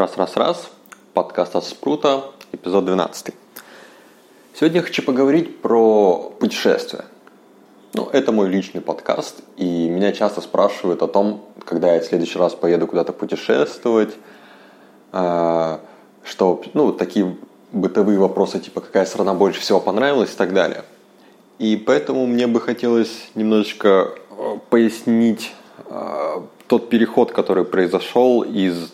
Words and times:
Раз-раз-раз. 0.00 0.70
Подкаст 1.12 1.56
от 1.56 1.64
Спрута, 1.66 2.24
эпизод 2.52 2.86
12. 2.86 3.34
Сегодня 4.54 4.78
я 4.78 4.82
хочу 4.82 5.02
поговорить 5.02 5.60
про 5.60 6.32
путешествия. 6.40 7.04
Ну, 7.92 8.08
это 8.10 8.32
мой 8.32 8.48
личный 8.48 8.80
подкаст, 8.80 9.42
и 9.58 9.90
меня 9.90 10.12
часто 10.12 10.40
спрашивают 10.40 11.02
о 11.02 11.06
том, 11.06 11.44
когда 11.66 11.92
я 11.92 12.00
в 12.00 12.06
следующий 12.06 12.38
раз 12.38 12.54
поеду 12.54 12.86
куда-то 12.86 13.12
путешествовать, 13.12 14.14
а, 15.12 15.80
что, 16.24 16.62
ну, 16.72 16.92
такие 16.94 17.36
бытовые 17.70 18.18
вопросы, 18.18 18.58
типа, 18.58 18.80
какая 18.80 19.04
страна 19.04 19.34
больше 19.34 19.60
всего 19.60 19.80
понравилась 19.80 20.32
и 20.32 20.36
так 20.36 20.54
далее. 20.54 20.84
И 21.58 21.76
поэтому 21.76 22.26
мне 22.26 22.46
бы 22.46 22.62
хотелось 22.62 23.28
немножечко 23.34 24.14
э, 24.30 24.56
пояснить 24.70 25.52
э, 25.84 26.40
тот 26.68 26.88
переход, 26.88 27.32
который 27.32 27.66
произошел 27.66 28.40
из 28.40 28.92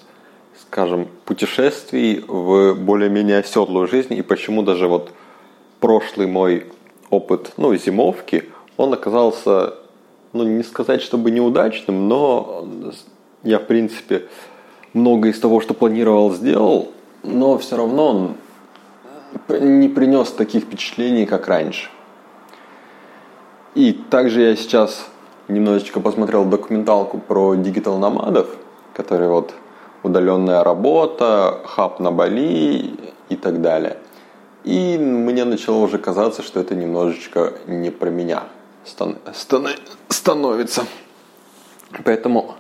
скажем, 0.76 1.08
путешествий 1.24 2.22
в 2.28 2.74
более-менее 2.74 3.38
оседлую 3.38 3.88
жизнь, 3.88 4.12
и 4.12 4.20
почему 4.20 4.62
даже 4.62 4.88
вот 4.88 5.10
прошлый 5.80 6.26
мой 6.26 6.66
опыт, 7.08 7.54
ну, 7.56 7.74
зимовки, 7.74 8.50
он 8.76 8.92
оказался, 8.92 9.72
ну, 10.34 10.44
не 10.44 10.62
сказать, 10.62 11.00
чтобы 11.00 11.30
неудачным, 11.30 12.08
но 12.08 12.68
я, 13.42 13.58
в 13.58 13.66
принципе, 13.66 14.24
много 14.92 15.28
из 15.28 15.40
того, 15.40 15.62
что 15.62 15.72
планировал, 15.72 16.34
сделал, 16.34 16.88
но 17.22 17.56
все 17.56 17.78
равно 17.78 18.08
он 18.08 18.34
не 19.48 19.88
принес 19.88 20.30
таких 20.30 20.64
впечатлений, 20.64 21.24
как 21.24 21.48
раньше. 21.48 21.88
И 23.74 23.94
также 24.10 24.42
я 24.42 24.56
сейчас 24.56 25.08
немножечко 25.48 26.00
посмотрел 26.00 26.44
документалку 26.44 27.16
про 27.16 27.54
digital-номадов, 27.54 28.54
которые 28.92 29.30
вот 29.30 29.54
удаленная 30.06 30.62
работа, 30.62 31.60
хаб 31.66 32.00
на 32.00 32.12
Бали 32.12 32.94
и 33.28 33.36
так 33.36 33.60
далее. 33.60 33.98
И 34.64 34.96
мне 34.98 35.44
начало 35.44 35.78
уже 35.78 35.98
казаться, 35.98 36.42
что 36.42 36.60
это 36.60 36.74
немножечко 36.74 37.52
не 37.66 37.90
про 37.90 38.10
меня 38.10 38.44
стан- 38.84 39.18
стан- 39.34 39.68
становится. 40.08 40.86
Поэтому 42.04 42.54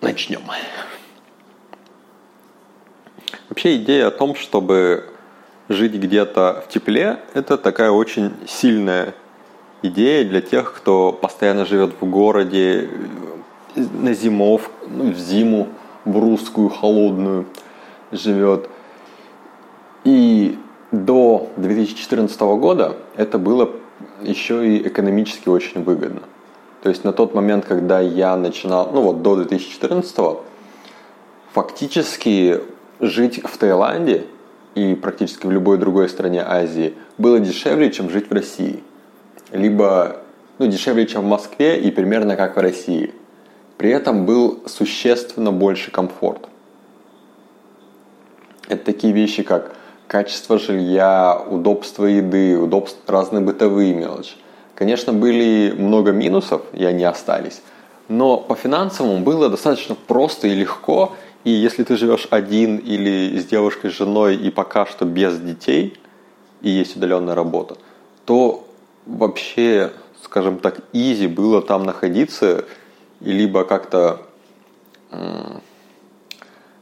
начнем. 0.00 0.42
Вообще 3.48 3.76
идея 3.76 4.08
о 4.08 4.10
том, 4.10 4.34
чтобы 4.34 5.04
жить 5.68 5.94
где-то 5.94 6.64
в 6.66 6.72
тепле, 6.72 7.20
это 7.34 7.56
такая 7.56 7.90
очень 7.90 8.32
сильная 8.46 9.14
идея 9.82 10.24
для 10.24 10.40
тех, 10.40 10.74
кто 10.74 11.12
постоянно 11.12 11.64
живет 11.64 11.94
в 12.00 12.04
городе, 12.04 12.88
на 13.74 14.14
зимов, 14.14 14.70
ну, 14.88 15.12
в 15.12 15.16
зиму, 15.16 15.68
в 16.04 16.18
русскую 16.18 16.68
холодную 16.68 17.46
живет. 18.12 18.68
И 20.04 20.58
до 20.92 21.48
2014 21.56 22.40
года 22.40 22.96
это 23.16 23.38
было 23.38 23.70
еще 24.22 24.66
и 24.66 24.88
экономически 24.88 25.48
очень 25.48 25.82
выгодно. 25.82 26.22
То 26.82 26.88
есть 26.88 27.04
на 27.04 27.12
тот 27.12 27.34
момент, 27.34 27.66
когда 27.66 28.00
я 28.00 28.36
начинал, 28.36 28.90
ну 28.92 29.02
вот 29.02 29.22
до 29.22 29.36
2014, 29.36 30.38
фактически 31.52 32.60
жить 33.00 33.42
в 33.44 33.58
Таиланде 33.58 34.26
и 34.74 34.94
практически 34.94 35.46
в 35.46 35.50
любой 35.50 35.78
другой 35.78 36.08
стране 36.08 36.42
Азии 36.42 36.94
было 37.18 37.38
дешевле, 37.38 37.90
чем 37.90 38.08
жить 38.10 38.30
в 38.30 38.32
России. 38.32 38.82
Либо 39.52 40.16
ну, 40.58 40.66
дешевле, 40.66 41.06
чем 41.06 41.22
в 41.22 41.26
Москве 41.26 41.80
и 41.80 41.90
примерно 41.90 42.36
как 42.36 42.56
в 42.56 42.60
России. 42.60 43.12
При 43.80 43.88
этом 43.88 44.26
был 44.26 44.62
существенно 44.66 45.52
больше 45.52 45.90
комфорт. 45.90 46.50
Это 48.68 48.84
такие 48.84 49.14
вещи, 49.14 49.42
как 49.42 49.74
качество 50.06 50.58
жилья, 50.58 51.42
удобство 51.48 52.04
еды, 52.04 52.58
удобство, 52.58 53.00
разные 53.06 53.40
бытовые 53.40 53.94
мелочи. 53.94 54.34
Конечно, 54.74 55.14
были 55.14 55.72
много 55.72 56.12
минусов, 56.12 56.60
и 56.74 56.84
они 56.84 57.04
остались, 57.04 57.62
но 58.08 58.36
по 58.36 58.54
финансовому 58.54 59.20
было 59.24 59.48
достаточно 59.48 59.94
просто 59.94 60.48
и 60.48 60.54
легко, 60.54 61.14
и 61.44 61.50
если 61.50 61.82
ты 61.82 61.96
живешь 61.96 62.28
один 62.28 62.76
или 62.76 63.38
с 63.38 63.46
девушкой, 63.46 63.90
с 63.90 63.94
женой 63.94 64.36
и 64.36 64.50
пока 64.50 64.84
что 64.84 65.06
без 65.06 65.38
детей, 65.38 65.96
и 66.60 66.68
есть 66.68 66.96
удаленная 66.96 67.34
работа, 67.34 67.78
то 68.26 68.62
вообще, 69.06 69.90
скажем 70.22 70.58
так, 70.58 70.80
изи 70.92 71.28
было 71.28 71.62
там 71.62 71.84
находиться– 71.84 72.66
и 73.20 73.32
либо 73.32 73.64
как-то 73.64 74.22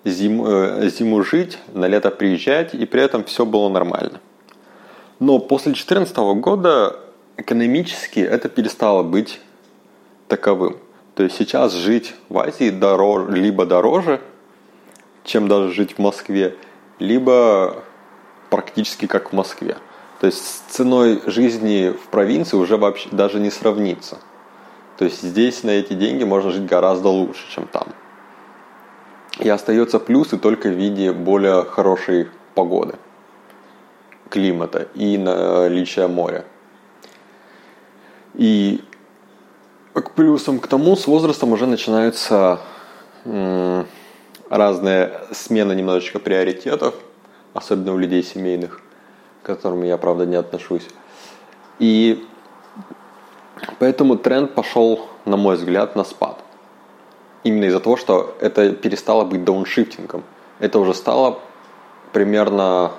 зиму, 0.04 0.46
э, 0.46 0.88
зиму 0.88 1.22
жить, 1.22 1.58
на 1.74 1.86
лето 1.86 2.10
приезжать, 2.10 2.74
и 2.74 2.86
при 2.86 3.02
этом 3.02 3.24
все 3.24 3.44
было 3.44 3.68
нормально. 3.68 4.20
Но 5.18 5.38
после 5.38 5.72
2014 5.72 6.34
года 6.34 7.00
экономически 7.36 8.20
это 8.20 8.48
перестало 8.48 9.02
быть 9.02 9.40
таковым. 10.28 10.78
То 11.14 11.24
есть 11.24 11.36
сейчас 11.36 11.72
жить 11.72 12.14
в 12.28 12.38
Азии 12.38 12.70
дороже, 12.70 13.32
либо 13.32 13.66
дороже, 13.66 14.20
чем 15.24 15.48
даже 15.48 15.72
жить 15.72 15.94
в 15.94 15.98
Москве, 15.98 16.54
либо 16.98 17.82
практически 18.50 19.06
как 19.06 19.32
в 19.32 19.34
Москве. 19.34 19.76
То 20.20 20.26
есть 20.26 20.38
с 20.38 20.60
ценой 20.68 21.20
жизни 21.26 21.90
в 21.90 22.08
провинции 22.08 22.56
уже 22.56 22.76
вообще 22.76 23.08
даже 23.12 23.40
не 23.40 23.50
сравнится. 23.50 24.18
То 24.98 25.04
есть 25.04 25.22
здесь 25.22 25.62
на 25.62 25.70
эти 25.70 25.92
деньги 25.92 26.24
можно 26.24 26.50
жить 26.50 26.66
гораздо 26.66 27.08
лучше, 27.08 27.48
чем 27.54 27.68
там. 27.68 27.86
И 29.38 29.48
остается 29.48 30.00
плюсы 30.00 30.36
только 30.36 30.68
в 30.68 30.72
виде 30.72 31.12
более 31.12 31.64
хорошей 31.64 32.26
погоды, 32.56 32.96
климата 34.28 34.88
и 34.96 35.16
наличия 35.16 36.08
моря. 36.08 36.44
И 38.34 38.82
к 39.94 40.10
плюсам 40.10 40.58
к 40.58 40.66
тому 40.66 40.96
с 40.96 41.06
возрастом 41.06 41.52
уже 41.52 41.66
начинаются 41.66 42.58
разные 44.50 45.20
смены 45.30 45.74
немножечко 45.74 46.18
приоритетов, 46.18 46.96
особенно 47.54 47.94
у 47.94 47.98
людей 47.98 48.24
семейных, 48.24 48.80
к 49.42 49.46
которым 49.46 49.84
я, 49.84 49.96
правда, 49.96 50.26
не 50.26 50.34
отношусь. 50.34 50.88
И 51.78 52.26
Поэтому 53.78 54.16
тренд 54.16 54.54
пошел, 54.54 55.06
на 55.24 55.36
мой 55.36 55.56
взгляд, 55.56 55.96
на 55.96 56.04
спад. 56.04 56.38
Именно 57.44 57.66
из-за 57.66 57.80
того, 57.80 57.96
что 57.96 58.36
это 58.40 58.72
перестало 58.72 59.24
быть 59.24 59.44
дауншифтингом. 59.44 60.22
Это 60.58 60.78
уже 60.78 60.94
стало 60.94 61.38
примерно 62.12 62.90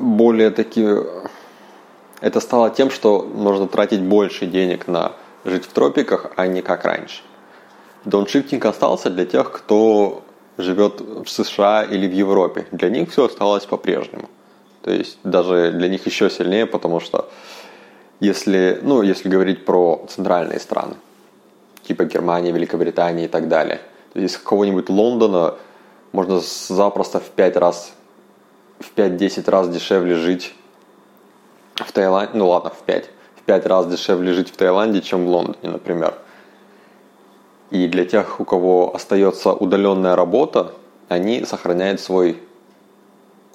более 0.00 0.50
таки... 0.50 0.86
Это 2.20 2.40
стало 2.40 2.70
тем, 2.70 2.90
что 2.90 3.22
нужно 3.22 3.68
тратить 3.68 4.00
больше 4.00 4.46
денег 4.46 4.88
на 4.88 5.12
жить 5.44 5.64
в 5.64 5.72
тропиках, 5.72 6.32
а 6.36 6.46
не 6.46 6.62
как 6.62 6.84
раньше. 6.84 7.22
Дауншифтинг 8.04 8.64
остался 8.64 9.10
для 9.10 9.26
тех, 9.26 9.50
кто 9.50 10.22
живет 10.56 11.00
в 11.00 11.26
США 11.26 11.82
или 11.82 12.06
в 12.06 12.12
Европе. 12.12 12.66
Для 12.70 12.88
них 12.88 13.10
все 13.10 13.26
осталось 13.26 13.66
по-прежнему. 13.66 14.28
То 14.82 14.90
есть 14.90 15.18
даже 15.24 15.72
для 15.72 15.88
них 15.88 16.06
еще 16.06 16.30
сильнее, 16.30 16.66
потому 16.66 17.00
что 17.00 17.30
если, 18.20 18.80
ну, 18.82 19.02
если 19.02 19.28
говорить 19.28 19.64
про 19.64 20.04
центральные 20.08 20.60
страны, 20.60 20.94
типа 21.82 22.04
Германии, 22.04 22.52
Великобритании 22.52 23.24
и 23.26 23.28
так 23.28 23.48
далее, 23.48 23.80
то 24.12 24.20
есть 24.20 24.34
из 24.34 24.38
какого-нибудь 24.38 24.88
Лондона 24.88 25.54
можно 26.12 26.40
запросто 26.40 27.20
в 27.20 27.28
5 27.30 27.56
раз, 27.56 27.92
в 28.78 28.94
5-10 28.96 29.50
раз 29.50 29.68
дешевле 29.68 30.14
жить 30.14 30.54
в 31.74 31.90
Таиланде, 31.92 32.32
ну 32.34 32.48
ладно, 32.48 32.70
в 32.70 32.82
5, 32.84 33.10
в 33.36 33.42
5 33.42 33.66
раз 33.66 33.86
дешевле 33.86 34.32
жить 34.32 34.50
в 34.50 34.56
Таиланде, 34.56 35.00
чем 35.00 35.26
в 35.26 35.28
Лондоне, 35.28 35.72
например. 35.72 36.14
И 37.70 37.88
для 37.88 38.04
тех, 38.04 38.40
у 38.40 38.44
кого 38.44 38.94
остается 38.94 39.52
удаленная 39.52 40.14
работа, 40.14 40.72
они 41.08 41.44
сохраняют 41.44 42.00
свой 42.00 42.40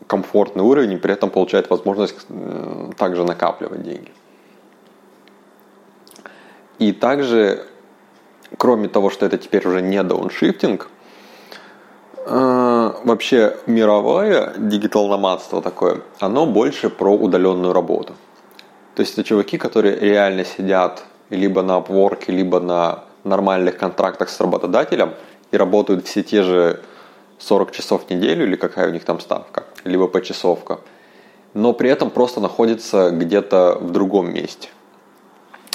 комфортный 0.07 0.63
уровень 0.63 0.94
и 0.94 0.98
при 0.98 1.13
этом 1.13 1.30
получают 1.30 1.69
возможность 1.69 2.16
также 2.98 3.24
накапливать 3.24 3.84
деньги. 3.84 4.12
И 6.80 6.94
также, 6.94 7.66
кроме 8.58 8.88
того, 8.88 9.10
что 9.10 9.26
это 9.26 9.38
теперь 9.38 9.68
уже 9.68 9.81
не 9.81 10.02
дауншифтинг, 10.02 10.90
э, 12.26 12.92
вообще 13.04 13.58
мировое 13.68 14.54
диджитал-номадство 14.58 15.62
такое, 15.62 16.02
оно 16.20 16.46
больше 16.46 16.90
про 16.90 17.14
удаленную 17.14 17.74
работу. 17.74 18.14
То 18.96 19.02
есть 19.02 19.14
это 19.14 19.24
чуваки, 19.24 19.58
которые 19.58 20.00
реально 20.00 20.46
сидят 20.46 21.04
либо 21.30 21.62
на 21.62 21.80
Upwork, 21.80 22.24
либо 22.28 22.60
на 22.60 23.04
нормальных 23.24 23.78
контрактах 23.78 24.30
с 24.30 24.40
работодателем 24.40 25.14
и 25.52 25.58
работают 25.58 26.08
все 26.08 26.24
те 26.24 26.44
же 26.44 26.80
40 27.40 27.72
часов 27.72 28.06
в 28.06 28.10
неделю 28.10 28.46
или 28.46 28.56
какая 28.56 28.90
у 28.90 28.92
них 28.92 29.04
там 29.04 29.20
ставка, 29.20 29.66
либо 29.84 30.08
почасовка, 30.08 30.80
но 31.54 31.74
при 31.74 31.90
этом 31.90 32.10
просто 32.10 32.40
находятся 32.40 33.12
где-то 33.12 33.78
в 33.80 33.92
другом 33.92 34.34
месте. 34.34 34.70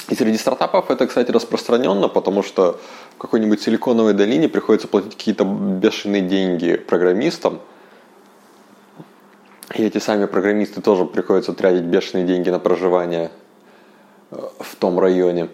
И 0.09 0.15
среди 0.15 0.37
стартапов 0.37 0.91
это, 0.91 1.07
кстати, 1.07 1.31
распространенно, 1.31 2.07
потому 2.07 2.43
что 2.43 2.79
в 3.15 3.17
какой-нибудь 3.17 3.61
силиконовой 3.61 4.13
долине 4.13 4.47
приходится 4.47 4.87
платить 4.87 5.15
какие-то 5.15 5.45
бешеные 5.45 6.21
деньги 6.21 6.75
программистам, 6.75 7.59
и 9.73 9.83
эти 9.83 9.97
сами 9.97 10.25
программисты 10.25 10.81
тоже 10.81 11.05
приходится 11.05 11.53
тратить 11.53 11.83
бешеные 11.83 12.25
деньги 12.25 12.49
на 12.49 12.59
проживание 12.59 13.31
э, 14.31 14.37
в 14.59 14.75
том 14.75 14.99
районе. 14.99 15.49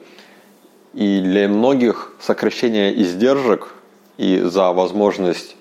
И 0.93 1.21
для 1.21 1.47
многих 1.47 2.11
сокращение 2.19 3.01
издержек 3.01 3.73
и 4.17 4.41
за 4.41 4.73
возможность 4.73 5.55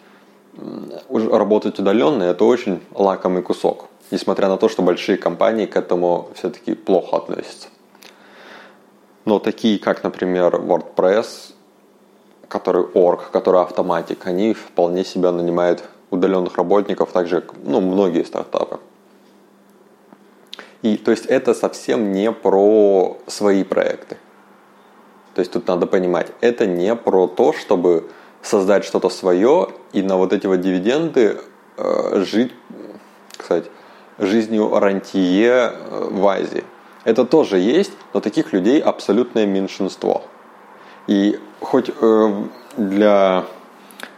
работать 1.08 1.78
удаленно 1.78 2.24
это 2.24 2.44
очень 2.44 2.80
лакомый 2.92 3.42
кусок, 3.42 3.86
несмотря 4.10 4.48
на 4.48 4.56
то, 4.56 4.68
что 4.68 4.82
большие 4.82 5.16
компании 5.16 5.66
к 5.66 5.76
этому 5.76 6.30
все-таки 6.34 6.74
плохо 6.74 7.18
относятся. 7.18 7.68
Но 9.24 9.38
такие, 9.38 9.78
как, 9.78 10.02
например, 10.02 10.56
WordPress, 10.56 11.52
который 12.48 12.84
org, 12.94 13.30
который 13.30 13.62
автоматик, 13.62 14.26
они 14.26 14.54
вполне 14.54 15.04
себя 15.04 15.32
нанимают 15.32 15.84
удаленных 16.10 16.56
работников, 16.56 17.12
так 17.12 17.28
же, 17.28 17.44
ну, 17.62 17.80
многие 17.80 18.24
стартапы. 18.24 18.80
И 20.82 20.96
то 20.96 21.10
есть 21.10 21.26
это 21.26 21.54
совсем 21.54 22.12
не 22.12 22.32
про 22.32 23.18
свои 23.26 23.64
проекты. 23.64 24.16
То 25.34 25.40
есть 25.40 25.52
тут 25.52 25.68
надо 25.68 25.86
понимать, 25.86 26.32
это 26.40 26.66
не 26.66 26.96
про 26.96 27.28
то, 27.28 27.52
чтобы 27.52 28.08
создать 28.42 28.84
что-то 28.84 29.10
свое 29.10 29.68
и 29.92 30.02
на 30.02 30.16
вот 30.16 30.32
эти 30.32 30.46
вот 30.46 30.60
дивиденды 30.60 31.38
э, 31.76 32.24
жить, 32.24 32.52
кстати, 33.36 33.70
жизнью 34.18 34.78
рантье 34.78 35.72
э, 35.72 36.08
в 36.10 36.26
Азии. 36.26 36.64
Это 37.04 37.24
тоже 37.24 37.58
есть, 37.58 37.92
но 38.12 38.20
таких 38.20 38.52
людей 38.52 38.80
абсолютное 38.80 39.46
меньшинство. 39.46 40.22
И 41.06 41.38
хоть 41.60 41.90
э, 42.00 42.44
для 42.76 43.44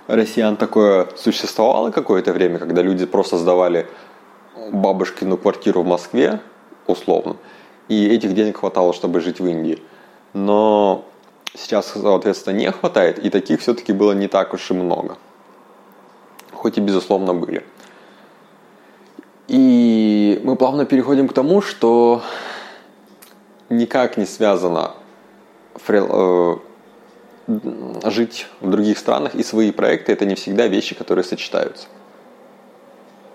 россиян 0.08 0.56
такое 0.56 1.08
существовало 1.16 1.90
какое-то 1.90 2.32
время, 2.32 2.58
когда 2.58 2.82
люди 2.82 3.06
просто 3.06 3.38
сдавали 3.38 3.86
бабушкину 4.72 5.36
квартиру 5.36 5.82
в 5.82 5.86
Москве, 5.86 6.40
условно, 6.86 7.36
и 7.88 8.08
этих 8.08 8.34
денег 8.34 8.58
хватало, 8.58 8.92
чтобы 8.92 9.20
жить 9.20 9.40
в 9.40 9.46
Индии. 9.46 9.82
Но 10.32 11.04
сейчас, 11.54 11.92
соответственно, 11.92 12.56
не 12.56 12.70
хватает, 12.70 13.18
и 13.18 13.30
таких 13.30 13.60
все-таки 13.60 13.92
было 13.92 14.12
не 14.12 14.28
так 14.28 14.54
уж 14.54 14.70
и 14.70 14.74
много. 14.74 15.18
Хоть 16.52 16.78
и, 16.78 16.80
безусловно, 16.80 17.34
были. 17.34 17.64
И 19.48 20.40
мы 20.44 20.56
плавно 20.56 20.84
переходим 20.84 21.28
к 21.28 21.32
тому, 21.32 21.60
что 21.60 22.22
никак 23.72 24.16
не 24.16 24.26
связано 24.26 24.92
фрил, 25.74 26.08
э, 26.10 26.56
жить 28.10 28.46
в 28.60 28.70
других 28.70 28.98
странах 28.98 29.34
и 29.34 29.42
свои 29.42 29.72
проекты 29.72 30.12
это 30.12 30.24
не 30.24 30.34
всегда 30.34 30.66
вещи, 30.66 30.94
которые 30.94 31.24
сочетаются. 31.24 31.86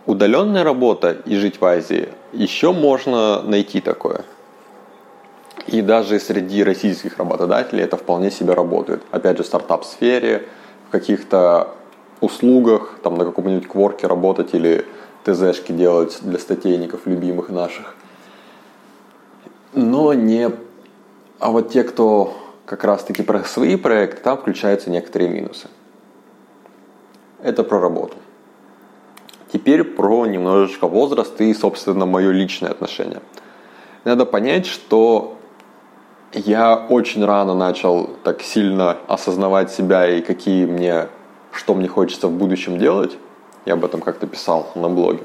Удаленная 0.06 0.63
работа 0.63 1.18
и 1.25 1.36
жить 1.36 1.60
в 1.60 1.66
Азии 1.66 2.10
еще 2.31 2.72
можно 2.72 3.42
найти 3.42 3.81
такое. 3.81 4.24
И 5.68 5.81
даже 5.81 6.19
среди 6.19 6.63
российских 6.63 7.18
работодателей 7.18 7.83
это 7.83 7.98
вполне 7.98 8.31
себе 8.31 8.54
работает. 8.54 9.01
Опять 9.12 9.38
же, 9.38 9.44
в 9.44 9.48
стартап-сфере, 9.48 10.48
в 10.88 10.92
каких-то 10.92 11.75
услугах, 12.22 13.00
там 13.04 13.18
на 13.18 13.25
каком-нибудь 13.25 13.68
кворке 13.68 14.07
работать 14.07 14.54
или 14.54 14.86
ТЗшки 15.25 15.74
делать 15.74 16.19
для 16.22 16.40
статейников 16.40 17.01
любимых 17.06 17.50
наших. 17.50 17.95
Но 19.77 20.12
не... 20.15 20.50
А 21.38 21.51
вот 21.51 21.69
те, 21.69 21.83
кто 21.83 22.35
как 22.65 22.83
раз-таки 22.83 23.21
про 23.21 23.44
свои 23.44 23.75
проекты, 23.75 24.24
там 24.24 24.39
включаются 24.39 24.89
некоторые 24.89 25.29
минусы. 25.29 25.68
Это 27.44 27.63
про 27.63 27.79
работу. 27.79 28.18
Теперь 29.53 29.83
про 29.83 30.25
немножечко 30.25 30.88
возраст 30.88 31.39
и, 31.39 31.53
собственно, 31.53 32.07
мое 32.07 32.31
личное 32.31 32.71
отношение. 32.71 33.21
Надо 34.03 34.25
понять, 34.25 34.65
что 34.65 35.38
я 36.33 36.75
очень 36.75 37.23
рано 37.23 37.53
начал 37.53 38.09
так 38.23 38.41
сильно 38.41 38.97
осознавать 39.07 39.71
себя 39.71 40.09
и 40.09 40.21
какие 40.23 40.65
мне, 40.65 41.07
что 41.51 41.75
мне 41.75 41.88
хочется 41.88 42.27
в 42.27 42.31
будущем 42.31 42.80
делать. 42.80 43.15
Я 43.65 43.73
об 43.73 43.85
этом 43.85 44.01
как-то 44.01 44.25
писал 44.25 44.71
на 44.73 44.89
блоге. 44.89 45.21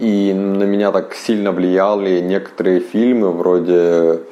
И 0.00 0.32
на 0.32 0.64
меня 0.64 0.90
так 0.90 1.14
сильно 1.14 1.52
влияли 1.52 2.20
некоторые 2.20 2.80
фильмы 2.80 3.30
вроде 3.30 4.22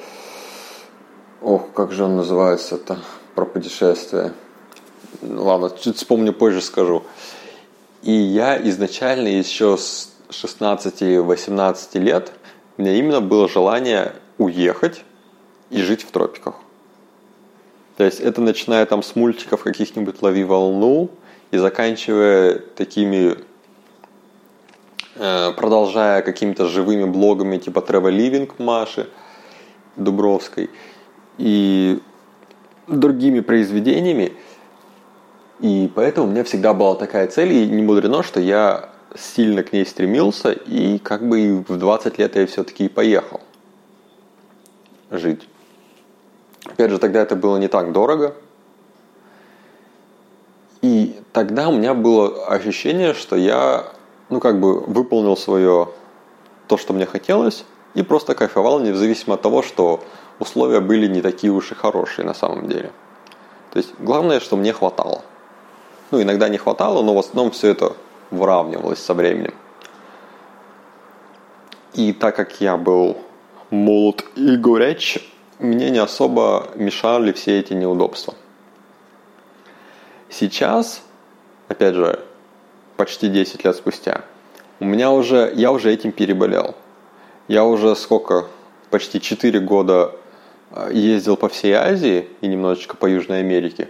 Ох, 1.40 1.72
как 1.72 1.92
же 1.92 2.04
он 2.04 2.16
называется-то? 2.16 2.98
Про 3.36 3.44
путешествие. 3.44 4.32
Ладно, 5.22 5.70
чуть 5.70 5.96
вспомню, 5.96 6.32
позже 6.32 6.60
скажу. 6.60 7.04
И 8.02 8.12
я 8.12 8.60
изначально 8.68 9.28
еще 9.28 9.76
с 9.76 10.12
16-18 10.30 11.98
лет, 12.00 12.32
у 12.76 12.82
меня 12.82 12.94
именно 12.94 13.20
было 13.20 13.48
желание 13.48 14.14
уехать 14.36 15.04
и 15.70 15.80
жить 15.80 16.02
в 16.02 16.10
тропиках. 16.10 16.56
То 17.96 18.04
есть 18.04 18.20
это 18.20 18.40
начиная 18.40 18.84
там 18.86 19.02
с 19.02 19.14
мультиков 19.14 19.62
каких-нибудь 19.62 20.20
«Лови 20.22 20.44
волну» 20.44 21.10
и 21.50 21.58
заканчивая 21.58 22.58
такими, 22.58 23.36
продолжая 25.18 26.22
какими-то 26.22 26.66
живыми 26.66 27.04
блогами 27.04 27.58
типа 27.58 27.80
Travel 27.80 28.16
Living 28.16 28.50
Маши 28.58 29.08
Дубровской– 29.96 30.70
и 31.38 32.00
другими 32.88 33.40
произведениями. 33.40 34.32
И 35.60 35.90
поэтому 35.94 36.26
у 36.26 36.30
меня 36.30 36.44
всегда 36.44 36.74
была 36.74 36.94
такая 36.96 37.28
цель, 37.28 37.52
и 37.52 37.66
не 37.66 37.82
мудрено, 37.82 38.22
что 38.22 38.40
я 38.40 38.90
сильно 39.16 39.62
к 39.62 39.72
ней 39.72 39.86
стремился, 39.86 40.52
и 40.52 40.98
как 40.98 41.26
бы 41.26 41.64
в 41.66 41.78
20 41.78 42.18
лет 42.18 42.36
я 42.36 42.46
все-таки 42.46 42.84
и 42.84 42.88
поехал 42.88 43.40
жить. 45.10 45.48
Опять 46.66 46.90
же, 46.90 46.98
тогда 46.98 47.22
это 47.22 47.34
было 47.34 47.56
не 47.56 47.68
так 47.68 47.92
дорого. 47.92 48.34
И 50.82 51.18
тогда 51.32 51.68
у 51.68 51.72
меня 51.72 51.94
было 51.94 52.46
ощущение, 52.46 53.14
что 53.14 53.34
я, 53.34 53.86
ну, 54.28 54.40
как 54.40 54.60
бы 54.60 54.80
выполнил 54.80 55.36
свое, 55.36 55.88
то, 56.66 56.76
что 56.76 56.92
мне 56.92 57.06
хотелось, 57.06 57.64
и 57.94 58.02
просто 58.02 58.34
кайфовал, 58.34 58.80
независимо 58.80 59.34
от 59.34 59.42
того, 59.42 59.62
что 59.62 60.04
условия 60.38 60.80
были 60.80 61.06
не 61.06 61.22
такие 61.22 61.52
уж 61.52 61.72
и 61.72 61.74
хорошие 61.74 62.24
на 62.24 62.34
самом 62.34 62.68
деле. 62.68 62.92
То 63.72 63.78
есть 63.78 63.94
главное, 63.98 64.40
что 64.40 64.56
мне 64.56 64.72
хватало. 64.72 65.22
Ну, 66.10 66.22
иногда 66.22 66.48
не 66.48 66.58
хватало, 66.58 67.02
но 67.02 67.14
в 67.14 67.18
основном 67.18 67.50
все 67.50 67.68
это 67.68 67.94
выравнивалось 68.30 68.98
со 68.98 69.14
временем. 69.14 69.54
И 71.94 72.12
так 72.12 72.36
как 72.36 72.60
я 72.60 72.76
был 72.76 73.18
молод 73.70 74.24
и 74.36 74.56
горяч, 74.56 75.18
мне 75.58 75.90
не 75.90 75.98
особо 75.98 76.68
мешали 76.76 77.32
все 77.32 77.58
эти 77.58 77.72
неудобства. 77.72 78.34
Сейчас, 80.30 81.02
опять 81.68 81.94
же, 81.94 82.24
почти 82.98 83.28
10 83.28 83.64
лет 83.64 83.74
спустя, 83.74 84.24
у 84.80 84.84
меня 84.84 85.10
уже, 85.10 85.50
я 85.54 85.72
уже 85.72 85.90
этим 85.90 86.12
переболел. 86.12 86.74
Я 87.48 87.64
уже 87.64 87.96
сколько, 87.96 88.46
почти 88.90 89.22
4 89.22 89.58
года 89.60 90.12
Э, 90.70 90.90
ездил 90.92 91.36
по 91.36 91.48
всей 91.48 91.72
Азии 91.72 92.28
и 92.40 92.46
немножечко 92.46 92.96
по 92.96 93.06
Южной 93.06 93.40
Америке. 93.40 93.88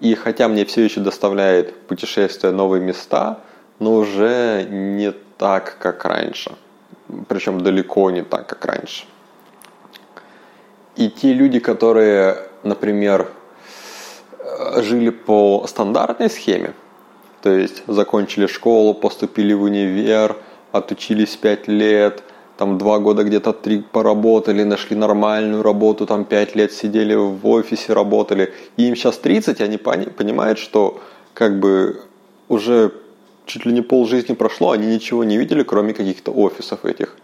И 0.00 0.14
хотя 0.14 0.48
мне 0.48 0.64
все 0.64 0.82
еще 0.82 1.00
доставляет 1.00 1.74
путешествия 1.86 2.50
новые 2.50 2.82
места, 2.82 3.40
но 3.78 3.94
уже 3.94 4.66
не 4.68 5.12
так, 5.36 5.76
как 5.78 6.04
раньше. 6.04 6.52
Причем 7.28 7.60
далеко 7.60 8.10
не 8.10 8.22
так, 8.22 8.46
как 8.46 8.64
раньше. 8.64 9.04
И 10.96 11.10
те 11.10 11.32
люди, 11.32 11.60
которые, 11.60 12.48
например, 12.62 13.28
э, 14.38 14.82
жили 14.82 15.10
по 15.10 15.66
стандартной 15.66 16.30
схеме, 16.30 16.72
то 17.42 17.50
есть 17.50 17.82
закончили 17.86 18.46
школу, 18.46 18.94
поступили 18.94 19.54
в 19.54 19.62
универ, 19.62 20.36
отучились 20.72 21.36
5 21.36 21.68
лет, 21.68 22.22
там 22.56 22.76
два 22.76 22.98
года 22.98 23.24
где-то 23.24 23.52
три 23.52 23.80
поработали, 23.80 24.64
нашли 24.64 24.94
нормальную 24.94 25.62
работу, 25.62 26.06
там 26.06 26.24
пять 26.24 26.54
лет 26.54 26.72
сидели 26.72 27.14
в 27.14 27.46
офисе, 27.46 27.94
работали, 27.94 28.52
и 28.76 28.88
им 28.88 28.96
сейчас 28.96 29.16
30, 29.18 29.60
и 29.60 29.62
они 29.62 29.78
понимают, 29.78 30.58
что 30.58 31.00
как 31.32 31.58
бы 31.58 32.00
уже 32.48 32.92
чуть 33.46 33.64
ли 33.64 33.72
не 33.72 33.80
пол 33.80 34.06
жизни 34.06 34.34
прошло, 34.34 34.72
они 34.72 34.86
ничего 34.86 35.24
не 35.24 35.38
видели, 35.38 35.62
кроме 35.62 35.94
каких-то 35.94 36.32
офисов 36.32 36.84
этих 36.84 37.16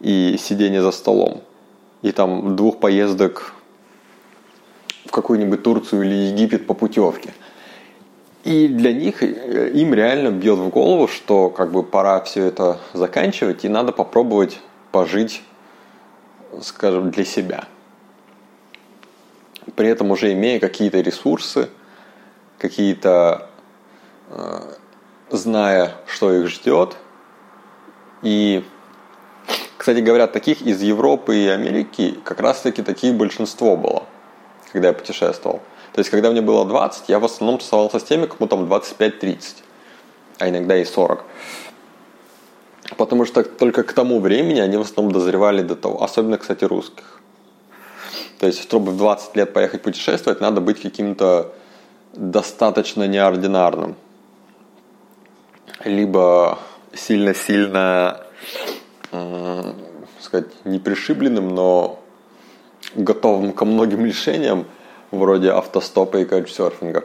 и 0.00 0.36
сидения 0.38 0.82
за 0.82 0.90
столом. 0.90 1.40
И 2.02 2.12
там 2.12 2.54
двух 2.54 2.78
поездок 2.78 3.54
в 5.06 5.10
какую-нибудь 5.10 5.62
Турцию 5.62 6.02
или 6.02 6.14
Египет 6.14 6.66
по 6.66 6.74
путевке– 6.74 7.32
и 8.44 8.68
для 8.68 8.92
них, 8.92 9.22
э, 9.22 9.70
им 9.74 9.94
реально 9.94 10.30
бьет 10.30 10.58
в 10.58 10.68
голову, 10.68 11.08
что 11.08 11.50
как 11.50 11.72
бы 11.72 11.82
пора 11.82 12.20
все 12.22 12.44
это 12.46 12.78
заканчивать, 12.92 13.64
и 13.64 13.68
надо 13.68 13.92
попробовать 13.92 14.60
пожить, 14.92 15.42
скажем, 16.62 17.10
для 17.10 17.24
себя. 17.24 17.64
при 19.76 19.88
этом 19.88 20.10
уже 20.10 20.32
имея 20.32 20.58
какие-то 20.60 20.98
ресурсы, 21.00 21.68
какие-то, 22.58 23.50
э, 24.30 24.60
зная, 25.30 25.92
что 26.06 26.32
их 26.32 26.48
ждет. 26.48 26.96
И, 28.22 28.64
кстати 29.76 29.98
говоря, 29.98 30.26
таких 30.26 30.62
из 30.62 30.80
Европы 30.80 31.36
и 31.36 31.48
Америки 31.48 32.18
как 32.24 32.40
раз-таки 32.40 32.82
таких 32.82 33.14
большинство 33.14 33.76
было, 33.76 34.04
когда 34.72 34.88
я 34.88 34.94
путешествовал. 34.94 35.60
То 35.98 36.00
есть, 36.00 36.10
когда 36.10 36.30
мне 36.30 36.40
было 36.40 36.64
20, 36.64 37.08
я 37.08 37.18
в 37.18 37.24
основном 37.24 37.58
тусовался 37.58 37.98
с 37.98 38.04
теми, 38.04 38.26
кому 38.26 38.46
там 38.46 38.72
25-30, 38.72 39.64
а 40.38 40.48
иногда 40.48 40.76
и 40.76 40.84
40. 40.84 41.24
Потому 42.96 43.24
что 43.24 43.42
только 43.42 43.82
к 43.82 43.92
тому 43.92 44.20
времени 44.20 44.60
они 44.60 44.76
в 44.76 44.82
основном 44.82 45.12
дозревали 45.12 45.62
до 45.62 45.74
того, 45.74 46.00
особенно, 46.04 46.38
кстати, 46.38 46.62
русских. 46.62 47.20
То 48.38 48.46
есть, 48.46 48.62
чтобы 48.62 48.92
в 48.92 48.96
20 48.96 49.34
лет 49.34 49.52
поехать 49.52 49.82
путешествовать, 49.82 50.40
надо 50.40 50.60
быть 50.60 50.80
каким-то 50.80 51.52
достаточно 52.12 53.08
неординарным. 53.08 53.96
Либо 55.84 56.60
сильно-сильно, 56.94 58.20
сказать, 60.20 60.46
не 60.64 60.80
но 61.40 61.98
готовым 62.94 63.52
ко 63.52 63.64
многим 63.64 64.06
лишениям, 64.06 64.64
вроде 65.10 65.50
автостопа 65.50 66.18
и 66.18 66.24
каучсерфинга, 66.24 67.04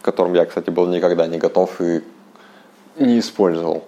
к 0.00 0.02
которым 0.02 0.34
я, 0.34 0.44
кстати, 0.44 0.70
был 0.70 0.86
никогда 0.86 1.26
не 1.26 1.38
готов 1.38 1.80
и 1.80 2.02
не 2.96 3.18
использовал. 3.18 3.84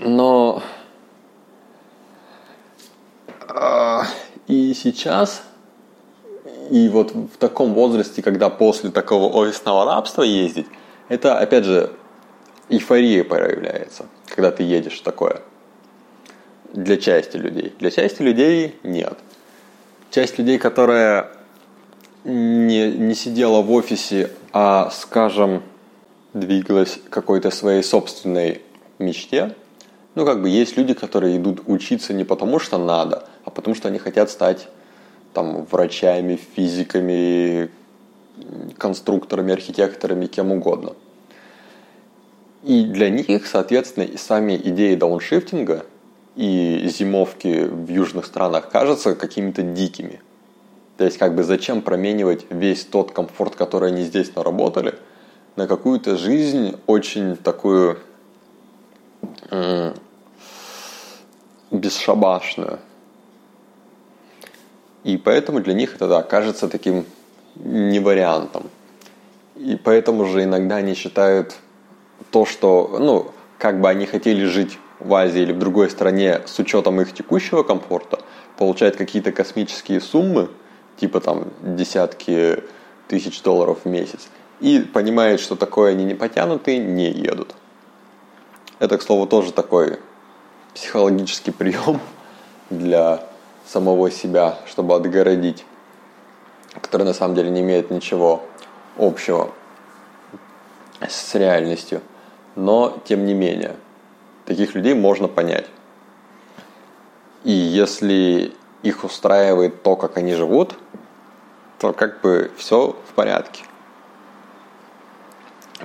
Но 0.00 0.62
э, 3.48 4.00
и 4.46 4.74
сейчас, 4.74 5.42
и 6.70 6.88
вот 6.88 7.12
в 7.12 7.36
таком 7.38 7.74
возрасте, 7.74 8.22
когда 8.22 8.50
после 8.50 8.90
такого 8.90 9.32
офисного 9.32 9.84
рабства 9.84 10.22
ездить, 10.22 10.66
это, 11.08 11.38
опять 11.38 11.64
же, 11.64 11.92
эйфория 12.68 13.24
проявляется, 13.24 14.06
когда 14.28 14.52
ты 14.52 14.62
едешь 14.62 15.00
такое. 15.00 15.42
Для 16.72 16.96
части 16.96 17.36
людей. 17.36 17.74
Для 17.80 17.90
части 17.90 18.22
людей 18.22 18.78
нет. 18.84 19.18
Часть 20.12 20.38
людей, 20.38 20.56
которая 20.56 21.39
не, 22.24 22.90
не 22.92 23.14
сидела 23.14 23.62
в 23.62 23.70
офисе, 23.72 24.30
а, 24.52 24.90
скажем, 24.90 25.62
двигалась 26.34 26.98
какой-то 27.08 27.50
своей 27.50 27.82
собственной 27.82 28.62
мечте, 28.98 29.54
ну, 30.14 30.26
как 30.26 30.42
бы 30.42 30.48
есть 30.48 30.76
люди, 30.76 30.94
которые 30.94 31.36
идут 31.36 31.62
учиться 31.66 32.12
не 32.12 32.24
потому, 32.24 32.58
что 32.58 32.78
надо, 32.78 33.28
а 33.44 33.50
потому, 33.50 33.74
что 33.76 33.88
они 33.88 33.98
хотят 33.98 34.30
стать 34.30 34.68
там 35.32 35.64
врачами, 35.64 36.38
физиками, 36.56 37.70
конструкторами, 38.76 39.52
архитекторами, 39.52 40.26
кем 40.26 40.50
угодно. 40.50 40.94
И 42.64 42.84
для 42.84 43.08
них, 43.08 43.46
соответственно, 43.46 44.04
и 44.04 44.16
сами 44.16 44.56
идеи 44.56 44.94
дауншифтинга 44.94 45.86
и 46.34 46.88
зимовки 46.92 47.64
в 47.64 47.88
южных 47.88 48.26
странах 48.26 48.68
кажутся 48.68 49.14
какими-то 49.14 49.62
дикими. 49.62 50.20
То 51.00 51.06
есть, 51.06 51.16
как 51.16 51.34
бы 51.34 51.44
зачем 51.44 51.80
променивать 51.80 52.44
весь 52.50 52.84
тот 52.84 53.12
комфорт, 53.12 53.56
который 53.56 53.88
они 53.88 54.02
здесь 54.02 54.34
наработали, 54.36 54.98
на 55.56 55.66
какую-то 55.66 56.18
жизнь 56.18 56.76
очень 56.86 57.38
такую 57.38 57.96
бесшабашную. 61.70 62.80
И 65.02 65.16
поэтому 65.16 65.60
для 65.60 65.72
них 65.72 65.94
это 65.94 66.06
да, 66.06 66.22
кажется 66.22 66.68
таким 66.68 67.06
не 67.54 67.98
вариантом. 67.98 68.68
И 69.56 69.76
поэтому 69.76 70.26
же 70.26 70.44
иногда 70.44 70.76
они 70.76 70.92
считают 70.92 71.56
то, 72.30 72.44
что, 72.44 72.98
ну, 73.00 73.30
как 73.56 73.80
бы 73.80 73.88
они 73.88 74.04
хотели 74.04 74.44
жить 74.44 74.78
в 74.98 75.14
Азии 75.14 75.40
или 75.40 75.52
в 75.54 75.58
другой 75.58 75.88
стране 75.88 76.42
с 76.44 76.58
учетом 76.58 77.00
их 77.00 77.14
текущего 77.14 77.62
комфорта, 77.62 78.20
получают 78.58 78.96
какие-то 78.96 79.32
космические 79.32 80.02
суммы, 80.02 80.50
типа 81.00 81.20
там 81.20 81.48
десятки 81.62 82.62
тысяч 83.08 83.42
долларов 83.42 83.80
в 83.84 83.88
месяц, 83.88 84.28
и 84.60 84.80
понимают, 84.80 85.40
что 85.40 85.56
такое 85.56 85.92
они 85.92 86.04
не 86.04 86.14
потянуты, 86.14 86.76
не 86.76 87.10
едут. 87.10 87.54
Это, 88.78 88.98
к 88.98 89.02
слову, 89.02 89.26
тоже 89.26 89.52
такой 89.52 89.98
психологический 90.74 91.50
прием 91.50 92.00
для 92.70 93.26
самого 93.66 94.10
себя, 94.10 94.58
чтобы 94.66 94.94
отгородить, 94.94 95.64
который 96.80 97.04
на 97.04 97.14
самом 97.14 97.34
деле 97.34 97.50
не 97.50 97.60
имеет 97.60 97.90
ничего 97.90 98.42
общего 98.98 99.50
с 101.00 101.34
реальностью. 101.34 102.02
Но, 102.56 103.00
тем 103.04 103.24
не 103.24 103.32
менее, 103.32 103.76
таких 104.44 104.74
людей 104.74 104.94
можно 104.94 105.28
понять. 105.28 105.66
И 107.44 107.52
если 107.52 108.52
их 108.82 109.04
устраивает 109.04 109.82
то, 109.82 109.96
как 109.96 110.16
они 110.16 110.34
живут, 110.34 110.76
то 111.78 111.92
как 111.92 112.20
бы 112.20 112.50
все 112.56 112.96
в 113.08 113.14
порядке 113.14 113.64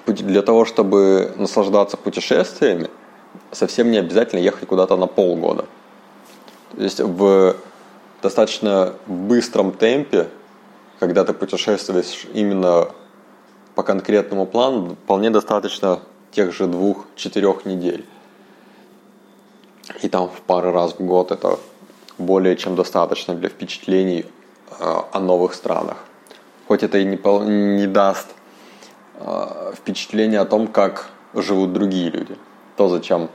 для 0.05 0.41
того, 0.41 0.65
чтобы 0.65 1.33
наслаждаться 1.37 1.97
путешествиями, 1.97 2.89
совсем 3.51 3.91
не 3.91 3.97
обязательно 3.97 4.39
ехать 4.39 4.67
куда-то 4.67 4.97
на 4.97 5.07
полгода. 5.07 5.65
То 6.75 6.83
есть 6.83 6.99
в 6.99 7.55
достаточно 8.21 8.93
быстром 9.07 9.71
темпе, 9.71 10.29
когда 10.99 11.23
ты 11.23 11.33
путешествуешь 11.33 12.27
именно 12.33 12.89
по 13.75 13.83
конкретному 13.83 14.45
плану, 14.45 14.95
вполне 15.03 15.29
достаточно 15.29 15.99
тех 16.31 16.53
же 16.53 16.67
двух-четырех 16.67 17.65
недель. 17.65 18.05
И 20.01 20.09
там 20.09 20.29
в 20.29 20.41
пару 20.41 20.71
раз 20.71 20.93
в 20.93 20.99
год 20.99 21.31
это 21.31 21.59
более 22.17 22.55
чем 22.55 22.75
достаточно 22.75 23.33
для 23.35 23.49
впечатлений 23.49 24.25
э, 24.79 24.95
о 25.11 25.19
новых 25.19 25.53
странах. 25.53 25.97
Хоть 26.67 26.83
это 26.83 26.97
и 26.97 27.05
не, 27.05 27.17
не 27.77 27.87
даст 27.87 28.27
Э, 29.17 29.71
впечатление 29.75 30.41
о 30.41 30.45
том, 30.45 30.67
как 30.67 31.09
живут 31.33 31.73
другие 31.73 32.09
люди. 32.09 32.35
То, 32.75 32.89
зачем, 32.89 33.29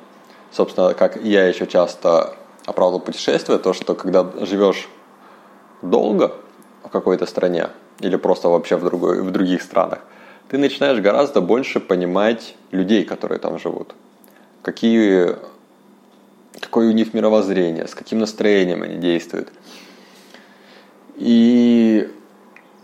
собственно, 0.52 0.94
как 0.94 1.16
я 1.16 1.46
еще 1.46 1.66
часто 1.66 2.34
оправдывал 2.66 3.00
путешествие, 3.00 3.58
то, 3.58 3.72
что 3.72 3.94
когда 3.94 4.26
живешь 4.40 4.88
долго 5.82 6.34
в 6.84 6.88
какой-то 6.88 7.24
стране 7.26 7.68
или 8.00 8.16
просто 8.16 8.48
вообще 8.48 8.76
в, 8.76 8.84
другой, 8.84 9.22
в 9.22 9.30
других 9.30 9.62
странах, 9.62 10.00
ты 10.48 10.58
начинаешь 10.58 11.00
гораздо 11.00 11.40
больше 11.40 11.80
понимать 11.80 12.56
людей, 12.72 13.04
которые 13.04 13.38
там 13.38 13.58
живут. 13.58 13.94
Какие, 14.62 15.36
какое 16.60 16.88
у 16.88 16.92
них 16.92 17.14
мировоззрение, 17.14 17.88
с 17.88 17.94
каким 17.94 18.18
настроением 18.18 18.82
они 18.82 18.96
действуют. 18.96 19.48
И 21.16 22.10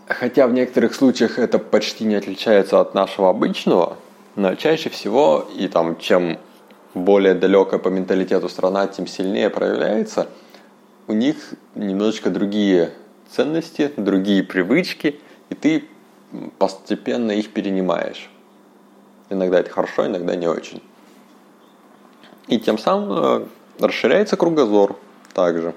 Хотя 0.08 0.46
в 0.46 0.52
некоторых 0.52 0.94
случаях 0.94 1.38
это 1.38 1.58
почти 1.58 2.04
не 2.04 2.14
отличается 2.14 2.80
от 2.80 2.94
нашего 2.94 3.28
обычного, 3.28 3.96
но 4.36 4.54
чаще 4.54 4.88
всего, 4.88 5.48
и 5.56 5.66
там 5.66 5.98
чем 5.98 6.38
более 6.94 7.34
далекая 7.34 7.80
по 7.80 7.88
менталитету 7.88 8.48
страна, 8.48 8.86
тем 8.86 9.08
сильнее 9.08 9.50
проявляется, 9.50 10.28
у 11.08 11.12
них 11.12 11.54
немножечко 11.74 12.30
другие 12.30 12.92
ценности, 13.28 13.92
другие 13.96 14.44
привычки, 14.44 15.18
и 15.48 15.54
ты 15.56 15.84
постепенно 16.58 17.32
их 17.32 17.52
перенимаешь. 17.52 18.30
Иногда 19.28 19.58
это 19.58 19.70
хорошо, 19.70 20.06
иногда 20.06 20.36
не 20.36 20.46
очень. 20.46 20.80
И 22.46 22.60
тем 22.60 22.78
самым 22.78 23.42
э, 23.42 23.46
расширяется 23.78 24.36
кругозор 24.36 24.96
также. 25.32 25.74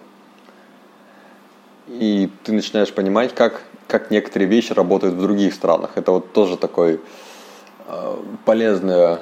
И 1.87 2.29
ты 2.43 2.51
начинаешь 2.51 2.93
понимать, 2.93 3.33
как 3.33 3.63
как 3.89 4.11
некоторые 4.11 4.47
вещи 4.47 4.71
работают 4.71 5.15
в 5.15 5.21
других 5.21 5.53
странах. 5.53 5.91
Это 5.95 6.11
вот 6.11 6.31
тоже 6.31 6.57
такой 6.57 7.01
э, 7.87 8.17
полезная 8.45 9.21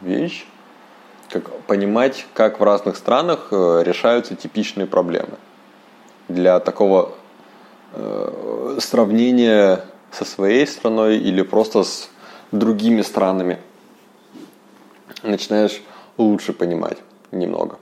вещь, 0.00 0.44
как 1.30 1.48
понимать, 1.62 2.26
как 2.34 2.58
в 2.58 2.64
разных 2.64 2.96
странах 2.96 3.48
э, 3.52 3.82
решаются 3.84 4.34
типичные 4.34 4.88
проблемы. 4.88 5.38
Для 6.26 6.58
такого 6.58 7.12
э, 7.92 8.78
сравнения 8.80 9.84
со 10.10 10.24
своей 10.24 10.66
страной 10.66 11.18
или 11.18 11.42
просто 11.42 11.84
с 11.84 12.10
другими 12.50 13.02
странами 13.02 13.58
начинаешь 15.22 15.80
лучше 16.16 16.52
понимать 16.52 16.98
немного. 17.30 17.78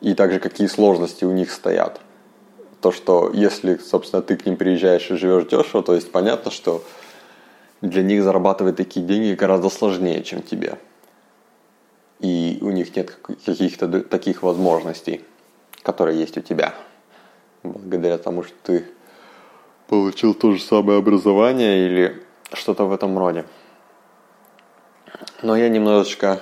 И 0.00 0.14
также 0.14 0.38
какие 0.40 0.66
сложности 0.66 1.24
у 1.24 1.32
них 1.32 1.50
стоят 1.50 2.00
то, 2.80 2.92
что 2.92 3.30
если, 3.32 3.76
собственно, 3.76 4.22
ты 4.22 4.36
к 4.36 4.46
ним 4.46 4.56
приезжаешь 4.56 5.10
и 5.10 5.16
живешь 5.16 5.46
дешево, 5.46 5.82
то 5.82 5.94
есть 5.94 6.10
понятно, 6.10 6.50
что 6.50 6.82
для 7.80 8.02
них 8.02 8.22
зарабатывать 8.22 8.76
такие 8.76 9.04
деньги 9.04 9.34
гораздо 9.34 9.68
сложнее, 9.70 10.22
чем 10.22 10.42
тебе. 10.42 10.78
И 12.20 12.58
у 12.60 12.70
них 12.70 12.94
нет 12.96 13.16
каких-то 13.46 14.02
таких 14.02 14.42
возможностей, 14.42 15.24
которые 15.82 16.18
есть 16.18 16.36
у 16.36 16.40
тебя. 16.40 16.74
Благодаря 17.62 18.18
тому, 18.18 18.42
что 18.42 18.54
ты 18.62 18.86
получил 19.88 20.34
то 20.34 20.52
же 20.52 20.60
самое 20.60 20.98
образование 20.98 21.86
или 21.86 22.22
что-то 22.52 22.84
в 22.84 22.92
этом 22.92 23.18
роде. 23.18 23.44
Но 25.42 25.56
я 25.56 25.68
немножечко 25.68 26.40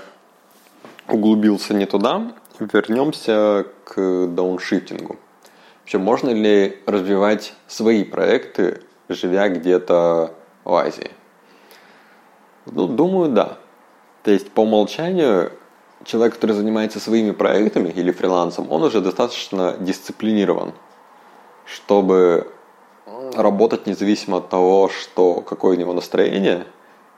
углубился 1.09 1.75
не 1.75 1.87
туда. 1.87 2.33
Вернемся 2.61 3.67
к 3.85 4.27
дауншифтингу. 4.27 5.17
Вообще, 5.81 5.99
можно 5.99 6.31
ли 6.31 6.83
развивать 6.87 7.55
свои 7.67 8.05
проекты, 8.05 8.83
живя 9.09 9.49
где-то 9.49 10.35
в 10.65 10.75
Азии? 10.75 11.13
Ну, 12.67 12.87
думаю, 12.87 13.31
да. 13.31 13.59
То 14.25 14.33
есть, 14.33 14.51
по 14.51 14.63
умолчанию, 14.63 15.53
человек, 16.05 16.35
который 16.35 16.53
занимается 16.53 17.01
своими 17.01 17.31
проектами 17.31 17.89
или 17.89 18.11
фрилансом, 18.11 18.71
он 18.71 18.83
уже 18.83 19.01
достаточно 19.01 19.77
дисциплинирован, 19.79 20.73
чтобы 21.65 22.53
работать 23.35 23.87
независимо 23.87 24.39
от 24.39 24.49
того, 24.49 24.89
что, 24.89 25.41
какое 25.43 25.77
у 25.77 25.79
него 25.79 25.93
настроение, 25.93 26.67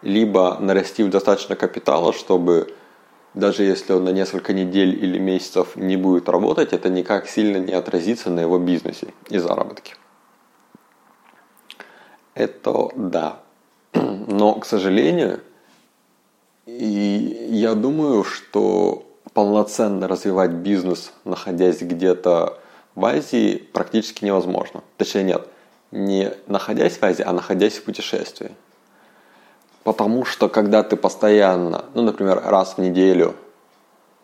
либо 0.02 0.56
нарастив 0.61 1.11
достаточно 1.11 1.56
капитала, 1.56 2.12
чтобы 2.12 2.75
даже 3.34 3.62
если 3.62 3.92
он 3.92 4.04
на 4.04 4.10
несколько 4.10 4.52
недель 4.52 5.02
или 5.02 5.18
месяцев 5.18 5.76
не 5.76 5.96
будет 5.96 6.28
работать, 6.28 6.72
это 6.72 6.88
никак 6.88 7.28
сильно 7.28 7.58
не 7.58 7.72
отразится 7.72 8.30
на 8.30 8.40
его 8.40 8.58
бизнесе 8.58 9.08
и 9.28 9.38
заработке. 9.38 9.94
Это 12.34 12.88
да. 12.96 13.40
Но, 13.92 14.54
к 14.54 14.66
сожалению, 14.66 15.40
и 16.66 17.49
я 17.50 17.75
думаю, 17.75 18.25
что 18.25 19.06
полноценно 19.32 20.08
развивать 20.08 20.50
бизнес, 20.50 21.12
находясь 21.25 21.80
где-то 21.80 22.58
в 22.94 23.04
Азии, 23.04 23.56
практически 23.72 24.25
невозможно. 24.25 24.82
Точнее, 24.96 25.25
нет, 25.25 25.49
не 25.90 26.32
находясь 26.46 26.96
в 26.99 27.02
Азии, 27.02 27.25
а 27.26 27.32
находясь 27.32 27.78
в 27.78 27.84
путешествии. 27.84 28.52
Потому 29.84 30.25
что 30.25 30.49
когда 30.49 30.82
ты 30.82 30.96
постоянно, 30.96 31.87
ну, 31.94 32.02
например, 32.02 32.42
раз 32.44 32.75
в 32.75 32.78
неделю 32.78 33.34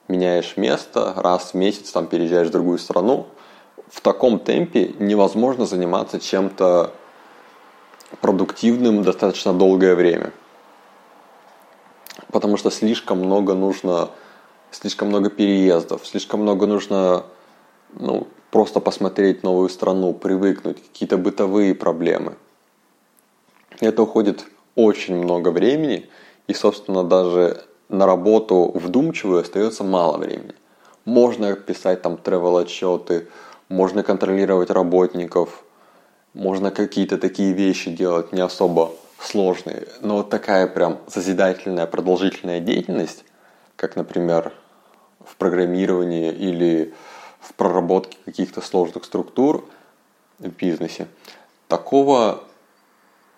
меняешь 0.08 0.56
место, 0.56 1.14
раз 1.16 1.52
в 1.52 1.54
месяц 1.54 1.90
там 1.90 2.06
переезжаешь 2.06 2.48
в 2.48 2.52
другую 2.52 2.78
страну, 2.78 3.26
в 3.88 4.00
таком 4.00 4.38
темпе 4.38 4.94
невозможно 4.98 5.64
заниматься 5.64 6.20
чем-то 6.20 6.92
продуктивным 8.20 9.02
достаточно 9.02 9.52
долгое 9.52 9.94
время. 9.94 10.32
Потому 12.30 12.56
что 12.56 12.70
слишком 12.70 13.18
много 13.18 13.54
нужно, 13.54 14.10
слишком 14.70 15.08
много 15.08 15.30
переездов, 15.30 16.06
слишком 16.06 16.42
много 16.42 16.66
нужно 16.66 17.24
ну, 17.94 18.26
просто 18.50 18.80
посмотреть 18.80 19.42
новую 19.42 19.68
страну, 19.68 20.12
привыкнуть, 20.12 20.82
какие-то 20.82 21.16
бытовые 21.16 21.74
проблемы. 21.74 22.34
Это 23.80 24.02
уходит 24.02 24.44
очень 24.76 25.16
много 25.16 25.48
времени, 25.48 26.08
и, 26.46 26.54
собственно, 26.54 27.02
даже 27.02 27.64
на 27.88 28.06
работу 28.06 28.70
вдумчивую 28.74 29.40
остается 29.40 29.82
мало 29.82 30.18
времени. 30.18 30.54
Можно 31.04 31.54
писать 31.54 32.02
там 32.02 32.14
travel 32.14 32.62
отчеты, 32.62 33.28
можно 33.68 34.04
контролировать 34.04 34.70
работников, 34.70 35.64
можно 36.34 36.70
какие-то 36.70 37.18
такие 37.18 37.52
вещи 37.52 37.90
делать 37.90 38.32
не 38.32 38.40
особо 38.40 38.92
сложные. 39.18 39.88
Но 40.02 40.18
вот 40.18 40.30
такая 40.30 40.66
прям 40.66 40.98
созидательная, 41.08 41.86
продолжительная 41.86 42.60
деятельность, 42.60 43.24
как, 43.76 43.96
например, 43.96 44.52
в 45.24 45.36
программировании 45.36 46.32
или 46.32 46.94
в 47.40 47.54
проработке 47.54 48.18
каких-то 48.24 48.60
сложных 48.60 49.04
структур 49.04 49.64
в 50.38 50.48
бизнесе, 50.48 51.08
такого 51.68 52.44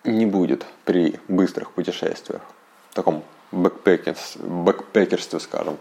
не 0.03 0.25
будет 0.25 0.65
при 0.89 1.19
быстрых 1.27 1.71
путешествиях, 1.73 2.41
в 2.89 2.95
таком 2.95 3.23
бэкпекерстве, 3.51 5.39
скажем. 5.39 5.77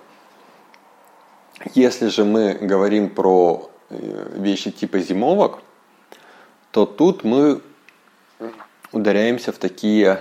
Если 1.74 2.09
же 2.09 2.26
мы 2.26 2.52
говорим 2.52 3.09
про 3.09 3.70
э, 3.88 4.32
вещи 4.37 4.70
типа 4.70 4.98
зимовок, 4.98 5.61
то 6.72 6.85
тут 6.85 7.24
мы 7.24 7.62
ударяемся 8.92 9.50
в 9.50 9.56
такие 9.56 10.20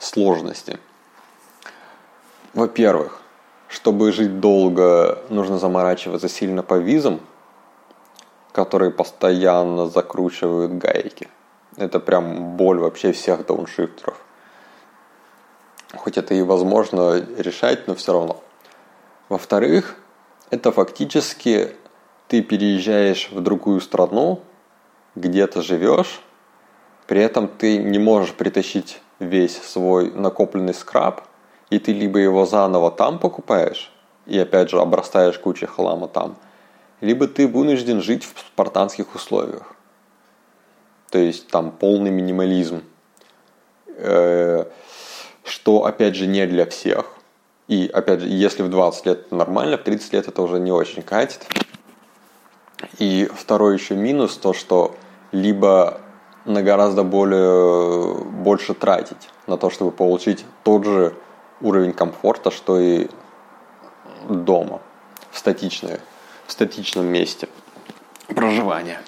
сложности. 0.00 0.80
Во-первых, 2.54 3.22
чтобы 3.68 4.10
жить 4.10 4.40
долго, 4.40 5.22
нужно 5.28 5.60
заморачиваться 5.60 6.28
сильно 6.28 6.64
по 6.64 6.74
визам, 6.74 7.20
которые 8.50 8.90
постоянно 8.90 9.86
закручивают 9.86 10.72
гайки– 10.72 11.28
это 11.76 12.00
прям 12.00 12.56
боль 12.56 12.78
вообще 12.78 13.12
всех 13.12 13.46
дауншифтеров. 13.46 14.16
Хоть 15.94 16.16
это 16.18 16.34
и 16.34 16.42
возможно 16.42 17.24
решать, 17.38 17.86
но 17.86 17.94
все 17.94 18.12
равно. 18.12 18.42
Во-вторых, 19.28 19.96
это 20.50 20.72
фактически 20.72 21.70
ты 22.28 22.42
переезжаешь 22.42 23.30
в 23.30 23.40
другую 23.40 23.80
страну, 23.80 24.40
где 25.14 25.46
ты 25.46 25.62
живешь, 25.62 26.20
при 27.06 27.20
этом 27.20 27.48
ты 27.48 27.78
не 27.78 27.98
можешь 27.98 28.34
притащить 28.34 29.00
весь 29.18 29.60
свой 29.62 30.10
накопленный 30.10 30.74
скраб, 30.74 31.22
и 31.68 31.78
ты 31.78 31.92
либо 31.92 32.18
его 32.18 32.46
заново 32.46 32.90
там 32.90 33.18
покупаешь, 33.18 33.92
и 34.26 34.38
опять 34.38 34.70
же 34.70 34.80
обрастаешь 34.80 35.38
кучей 35.38 35.66
хлама 35.66 36.08
там, 36.08 36.36
либо 37.00 37.28
ты 37.28 37.46
вынужден 37.46 38.00
жить 38.00 38.24
в 38.24 38.38
спартанских 38.38 39.14
условиях 39.14 39.74
то 41.12 41.18
есть 41.18 41.48
там 41.48 41.72
полный 41.72 42.10
минимализм, 42.10 42.82
э, 43.86 44.64
что 45.44 45.84
опять 45.84 46.16
же 46.16 46.26
не 46.26 46.46
для 46.46 46.64
всех. 46.64 47.12
И 47.68 47.86
опять 47.92 48.20
же, 48.20 48.28
если 48.28 48.62
в 48.62 48.70
20 48.70 49.06
лет 49.06 49.26
это 49.26 49.34
нормально, 49.36 49.76
в 49.76 49.82
30 49.82 50.12
лет 50.14 50.28
это 50.28 50.40
уже 50.40 50.58
не 50.58 50.72
очень 50.72 51.02
катит. 51.02 51.46
И 52.98 53.30
второй 53.34 53.74
еще 53.74 53.94
минус 53.94 54.38
то, 54.38 54.54
что 54.54 54.96
либо 55.32 56.00
на 56.46 56.62
гораздо 56.62 57.04
более, 57.04 58.14
больше 58.24 58.72
тратить 58.72 59.28
на 59.46 59.58
то, 59.58 59.68
чтобы 59.68 59.90
получить 59.90 60.46
тот 60.64 60.86
же 60.86 61.14
уровень 61.60 61.92
комфорта, 61.92 62.50
что 62.50 62.80
и 62.80 63.08
дома, 64.30 64.80
в, 65.30 65.38
статичной, 65.38 66.00
в 66.46 66.52
статичном 66.52 67.04
месте 67.04 67.50
проживания. 68.28 69.02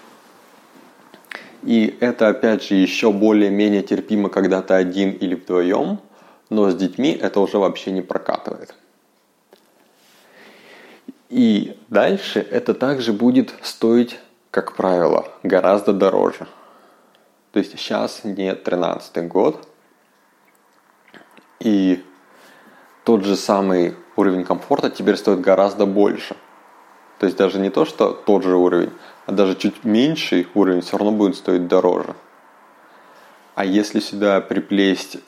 И 1.64 1.96
это, 2.00 2.28
опять 2.28 2.62
же, 2.62 2.74
еще 2.74 3.10
более-менее 3.10 3.82
терпимо, 3.82 4.28
когда 4.28 4.60
ты 4.60 4.74
один 4.74 5.12
или 5.12 5.34
вдвоем, 5.34 5.98
но 6.50 6.70
с 6.70 6.76
детьми 6.76 7.12
это 7.12 7.40
уже 7.40 7.58
вообще 7.58 7.90
не 7.90 8.02
прокатывает. 8.02 8.74
И 11.30 11.78
дальше 11.88 12.40
это 12.40 12.74
также 12.74 13.14
будет 13.14 13.54
стоить, 13.62 14.18
как 14.50 14.76
правило, 14.76 15.32
гораздо 15.42 15.94
дороже. 15.94 16.46
То 17.52 17.60
есть 17.60 17.72
сейчас 17.72 18.24
не 18.24 18.54
13 18.54 19.26
год, 19.26 19.66
и 21.60 22.04
тот 23.04 23.24
же 23.24 23.36
самый 23.36 23.94
уровень 24.16 24.44
комфорта 24.44 24.90
теперь 24.90 25.16
стоит 25.16 25.40
гораздо 25.40 25.86
больше. 25.86 26.36
То 27.18 27.26
есть 27.26 27.38
даже 27.38 27.58
не 27.58 27.70
то, 27.70 27.84
что 27.84 28.12
тот 28.12 28.42
же 28.42 28.56
уровень, 28.56 28.90
а 29.26 29.32
даже 29.32 29.54
чуть 29.54 29.84
меньший 29.84 30.46
уровень 30.54 30.80
все 30.80 30.98
равно 30.98 31.12
будет 31.12 31.36
стоить 31.36 31.68
дороже. 31.68 32.14
А 33.54 33.64
если 33.64 34.00
сюда 34.00 34.40
приплесть 34.40 35.18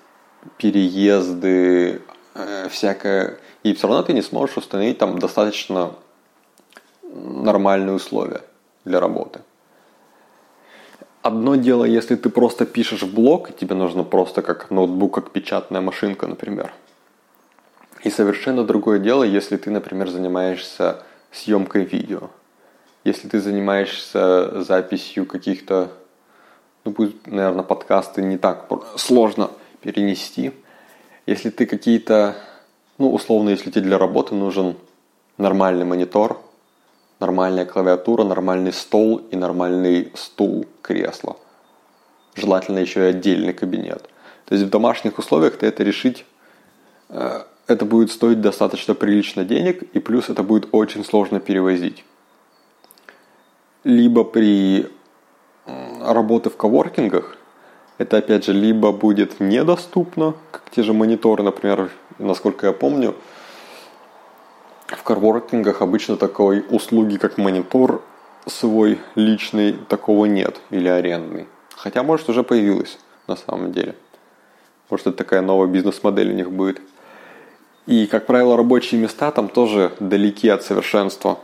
переезды, 0.59 2.03
э, 2.35 2.68
всякое, 2.68 3.38
и 3.62 3.72
все 3.75 3.88
равно 3.88 4.03
ты 4.03 4.12
не 4.12 4.22
сможешь 4.22 4.57
установить 4.57 4.99
там 4.99 5.18
достаточно 5.18 5.92
нормальные 7.03 7.94
условия 7.94 8.42
для 8.85 9.01
работы. 9.01 9.40
Одно 11.22 11.57
дело, 11.57 11.85
если 11.85 12.14
ты 12.14 12.31
просто 12.31 12.66
пишешь 12.66 13.03
в 13.03 13.12
блог, 13.12 13.51
и 13.51 13.53
тебе 13.53 13.75
нужно 13.75 14.05
просто 14.05 14.42
как 14.42 14.70
ноутбук, 14.70 15.14
как 15.14 15.31
печатная 15.31 15.81
машинка, 15.81 16.27
например. 16.27 16.72
И 18.05 18.11
совершенно 18.11 18.62
другое 18.62 19.01
дело, 19.01 19.25
если 19.25 19.57
ты, 19.57 19.70
например, 19.70 20.09
занимаешься 20.09 21.03
съемкой 21.33 21.85
видео– 21.85 22.31
если 23.07 23.29
ты 23.29 23.41
занимаешься 23.41 24.62
записью 24.65 25.27
каких-то, 25.27 25.93
ну, 26.85 26.91
пусть, 26.91 27.25
наверное, 27.25 27.62
подкасты 27.62 28.21
не 28.21 28.37
так 28.37 28.69
сложно 28.97 29.53
перенести. 29.81 30.51
Если 31.25 31.51
ты 31.51 31.67
какие-то, 31.67 32.35
ну, 32.99 33.12
условно, 33.12 33.51
если 33.51 33.71
тебе 33.71 33.83
для 33.83 33.99
работы 33.99 34.35
нужен 34.35 34.77
нормальный 35.39 35.85
монитор, 35.85 36.43
нормальная 37.21 37.65
клавиатура, 37.65 38.25
нормальный 38.25 38.73
стол 38.73 39.19
и 39.31 39.37
нормальный 39.37 40.11
стул, 40.17 40.67
кресло. 40.83 41.37
Желательно 42.35 42.81
еще 42.81 43.05
и 43.05 43.11
отдельный 43.11 43.53
кабинет. 43.53 44.03
То 44.47 44.57
есть 44.57 44.67
в 44.67 44.71
домашних 44.71 45.21
условиях 45.21 45.59
ты 45.59 45.67
это 45.67 45.85
решить, 45.85 46.25
э, 47.11 47.45
это 47.66 47.85
будет 47.85 48.11
стоить 48.11 48.40
достаточно 48.40 48.94
прилично 48.94 49.44
денег, 49.44 49.83
и 49.83 49.98
плюс 49.98 50.29
это 50.29 50.42
будет 50.42 50.68
очень 50.72 51.05
сложно 51.05 51.40
перевозить 51.40 52.05
либо 53.87 54.24
при 54.24 54.88
работы 56.00 56.50
в 56.50 56.57
коворкингах, 56.57 57.37
это 57.98 58.16
опять 58.16 58.44
же 58.44 58.52
либо 58.52 58.90
будет 58.90 59.38
недоступно, 59.38 60.35
как 60.50 60.70
те 60.70 60.83
же 60.83 60.92
мониторы, 60.92 61.44
например, 61.44 61.90
насколько 62.18 62.66
я 62.66 62.72
помню, 62.72 63.14
в 64.88 65.02
коворкингах 65.05 65.83
обычно 65.83 66.16
такой 66.16 66.64
услуги, 66.68 67.16
как 67.16 67.38
монитор 67.38 68.02
свой 68.46 68.98
личный, 69.14 69.74
такого 69.88 70.24
нет, 70.26 70.61
или 70.70 70.88
арендный. 70.88 71.46
Хотя, 71.76 72.02
может, 72.02 72.29
уже 72.29 72.42
появилась 72.42 72.98
на 73.29 73.37
самом 73.37 73.70
деле. 73.70 73.94
Может, 74.90 75.07
это 75.07 75.18
такая 75.18 75.42
новая 75.42 75.68
бизнес-модель 75.68 76.31
у 76.31 76.35
них 76.35 76.50
будет. 76.50 76.81
И, 77.87 78.07
как 78.07 78.27
правило, 78.27 78.57
рабочие 78.57 79.01
места 79.01 79.31
там 79.31 79.49
тоже 79.49 79.92
далеки 80.01 80.49
от 80.49 80.62
совершенства. 80.64 81.38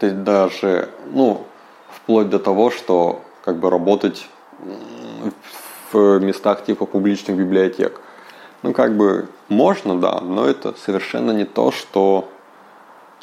То 0.00 0.06
есть 0.06 0.24
даже, 0.24 0.90
ну, 1.12 1.46
вплоть 1.88 2.28
до 2.28 2.40
того, 2.40 2.70
что 2.70 3.22
как 3.44 3.58
бы 3.58 3.70
работать 3.70 4.28
в 5.92 6.18
местах 6.18 6.64
типа 6.64 6.86
публичных 6.86 7.36
библиотек. 7.36 8.00
Ну, 8.62 8.72
как 8.72 8.96
бы 8.96 9.28
можно, 9.48 10.00
да, 10.00 10.20
но 10.20 10.46
это 10.46 10.74
совершенно 10.78 11.30
не 11.30 11.44
то, 11.44 11.70
что, 11.70 12.28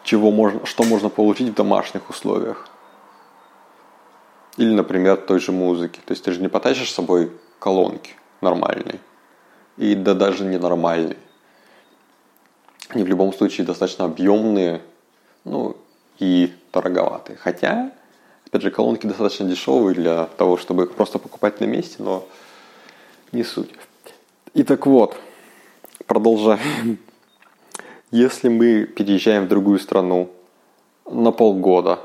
чего 0.03 0.31
можно, 0.31 0.65
что 0.65 0.83
можно 0.83 1.09
получить 1.09 1.49
в 1.49 1.55
домашних 1.55 2.09
условиях. 2.09 2.67
Или, 4.57 4.73
например, 4.73 5.17
той 5.17 5.39
же 5.39 5.51
музыки. 5.51 5.99
То 6.05 6.11
есть 6.11 6.23
ты 6.23 6.31
же 6.31 6.41
не 6.41 6.47
потащишь 6.47 6.91
с 6.91 6.95
собой 6.95 7.31
колонки 7.59 8.15
нормальные. 8.39 8.99
И 9.81 9.95
да 9.95 10.13
даже 10.13 10.45
не 10.45 10.57
нормальные. 10.57 11.17
Они 12.89 13.03
в 13.03 13.07
любом 13.07 13.33
случае 13.33 13.65
достаточно 13.65 14.05
объемные, 14.05 14.81
ну 15.43 15.75
и 16.19 16.53
дороговатые. 16.71 17.37
Хотя 17.37 17.91
Опять 18.51 18.63
же, 18.63 18.71
колонки 18.71 19.07
достаточно 19.07 19.45
дешевые 19.45 19.95
для 19.95 20.25
того, 20.25 20.57
чтобы 20.57 20.83
их 20.83 20.91
просто 20.91 21.19
покупать 21.19 21.61
на 21.61 21.65
месте, 21.65 21.95
но 21.99 22.27
не 23.31 23.45
суть. 23.45 23.71
И 24.53 24.63
так 24.63 24.85
вот, 24.85 25.15
продолжаем. 26.05 26.99
Если 28.11 28.49
мы 28.49 28.83
переезжаем 28.83 29.45
в 29.45 29.47
другую 29.47 29.79
страну 29.79 30.29
на 31.09 31.31
полгода, 31.31 32.01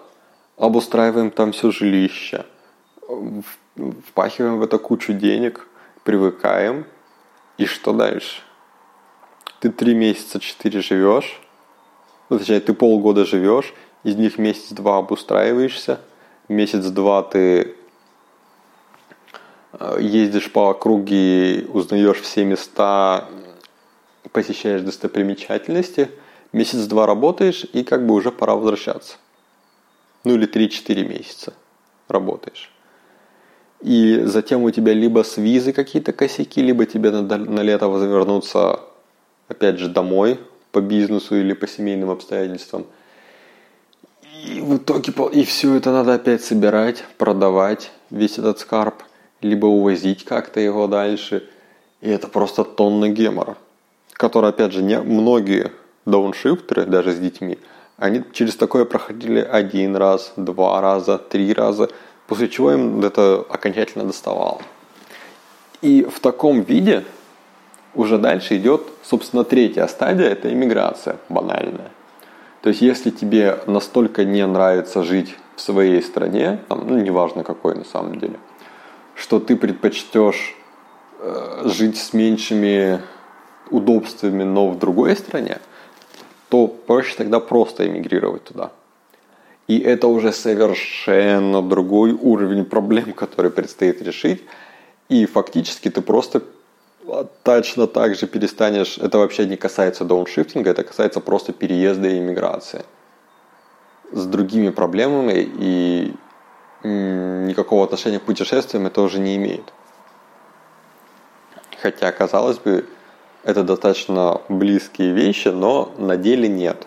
обустраиваем 0.57 1.33
там 1.33 1.51
все 1.51 1.73
жилище, 1.73 2.47
впахиваем 4.07 4.59
в 4.59 4.63
это 4.63 4.79
кучу 4.79 5.15
денег, 5.15 5.67
привыкаем, 6.05 6.87
и 7.59 7.67
что 7.67 7.93
дальше? 7.93 8.43
Ты 9.61 9.71
три 9.71 9.95
месяца, 9.95 10.41
четыре 10.41 10.81
живешь, 10.81 11.41
ну, 12.29 12.39
точнее, 12.39 12.61
ты 12.61 12.75
полгода 12.75 13.25
живешь, 13.25 13.73
из 14.05 14.17
них 14.17 14.39
месяц-два 14.39 14.99
обустраиваешься– 14.99 16.01
месяц-два 16.49 17.23
ты 17.23 17.75
э, 19.73 19.99
ездишь 20.01 20.51
по 20.53 20.71
округе, 20.71 21.67
узнаешь 21.73 22.21
все 22.21 22.45
места, 22.45 23.29
посещаешь 24.33 24.83
достопримечательности, 24.83 26.11
месяц-два 26.53 27.07
работаешь 27.07 27.65
и 27.73 27.83
как 27.83 28.07
бы 28.07 28.15
уже 28.15 28.31
пора 28.31 28.55
возвращаться. 28.55 29.17
Ну 30.25 30.35
или 30.35 30.49
3-4 30.49 31.07
месяца 31.07 31.53
работаешь. 32.09 32.73
И 33.87 34.23
затем 34.25 34.63
у 34.63 34.71
тебя 34.71 34.93
либо 34.93 35.23
с 35.23 35.37
визы 35.37 35.73
какие-то 35.73 36.13
косяки, 36.13 36.63
либо 36.63 36.87
тебе 36.87 37.11
надо 37.11 37.37
на 37.39 37.61
лето 37.61 37.89
возвернуться 37.89 38.81
опять 39.49 39.79
же 39.79 39.89
домой 39.89 40.39
по 40.73 40.81
бизнесу 40.81 41.37
или 41.37 41.55
по 41.55 41.67
семейным 41.67 42.11
обстоятельствам– 42.11 42.85
и 44.45 44.61
в 44.61 44.77
итоге 44.77 45.13
и 45.33 45.45
все 45.45 45.75
это 45.75 45.91
надо 45.93 46.15
опять 46.15 46.45
собирать, 46.45 47.05
продавать, 47.19 47.91
весь 48.11 48.39
этот 48.39 48.59
скарб, 48.59 49.03
либо 49.41 49.67
увозить 49.67 50.25
как-то 50.25 50.61
его 50.61 50.87
дальше. 50.87 51.49
И 52.01 52.11
это 52.11 52.29
просто 52.29 52.65
тонна 52.65 53.09
гемора, 53.09 53.57
который, 54.13 54.51
опять 54.51 54.73
же, 54.73 54.83
не, 54.83 55.01
многие 55.01 55.73
дауншифтеры, 56.05 56.85
даже 56.85 57.13
с 57.13 57.19
детьми, 57.19 57.59
они 57.97 58.23
через 58.33 58.57
такое 58.57 58.85
проходили 58.85 59.41
один 59.41 59.97
раз, 59.97 60.33
два 60.37 60.81
раза, 60.81 61.19
три 61.19 61.53
раза, 61.55 61.89
после 62.27 62.49
чего 62.49 62.73
им 62.73 63.05
это 63.05 63.45
окончательно 63.49 64.05
доставало. 64.05 64.61
И 65.83 66.05
в 66.05 66.21
таком 66.21 66.63
виде 66.63 67.05
уже 67.95 68.19
дальше 68.19 68.57
идет, 68.57 68.83
собственно, 69.03 69.45
третья 69.45 69.87
стадия, 69.87 70.29
это 70.29 70.53
иммиграция 70.53 71.17
банальная. 71.29 71.91
То 72.63 72.71
есть, 72.71 72.83
если 72.83 73.11
тебе 73.11 73.61
настолько 73.67 74.25
не 74.25 74.47
нравится 74.47 75.03
жить 75.03 75.37
в 75.55 75.61
своей 75.61 76.03
стране, 76.03 76.61
там, 76.69 76.87
ну, 76.87 76.99
неважно 76.99 77.45
какой 77.45 77.75
на 77.75 77.85
самом 77.85 78.19
деле, 78.19 78.39
что 79.15 79.39
ты 79.39 79.57
предпочтешь 79.57 80.57
э, 81.21 81.63
жить 81.65 81.97
с 81.97 82.13
меньшими 82.13 83.01
удобствами, 83.71 84.43
но 84.43 84.69
в 84.69 84.79
другой 84.79 85.17
стране, 85.17 85.59
то 86.49 86.67
проще 86.67 87.15
тогда 87.17 87.41
просто 87.41 87.87
эмигрировать 87.87 88.45
туда. 88.45 88.71
И 89.67 89.81
это 89.81 90.07
уже 90.07 90.33
совершенно 90.33 91.61
другой 91.61 92.13
уровень 92.13 92.65
проблем, 92.65 93.13
который 93.13 93.51
предстоит 93.51 94.01
решить. 94.01 94.43
И 95.09 95.27
фактически 95.27 95.91
ты 95.91 96.03
просто 96.03 96.43
точно 97.43 97.87
так 97.87 98.15
же 98.17 98.27
перестанешь, 98.27 98.99
это 98.99 99.19
вообще 99.19 99.47
не 99.47 99.57
касается 99.57 100.05
дауншифтинга, 100.05 100.71
это 100.71 100.83
касается 100.83 101.21
просто 101.21 101.53
переезда 101.53 102.09
и 102.09 102.19
иммиграции. 102.19 102.85
С 104.13 104.27
другими 104.27 104.71
проблемами 104.71 105.49
и 105.59 106.15
никакого 106.83 107.85
отношения 107.85 108.19
к 108.19 108.23
путешествиям 108.23 108.87
это 108.87 109.01
уже 109.03 109.19
не 109.19 109.37
имеет. 109.37 109.73
Хотя, 111.81 112.11
казалось 112.13 112.59
бы, 112.59 112.87
это 113.45 113.63
достаточно 113.63 114.41
близкие 114.49 115.13
вещи, 115.13 115.49
но 115.49 115.93
на 115.99 116.17
деле 116.17 116.49
нет. 116.49 116.87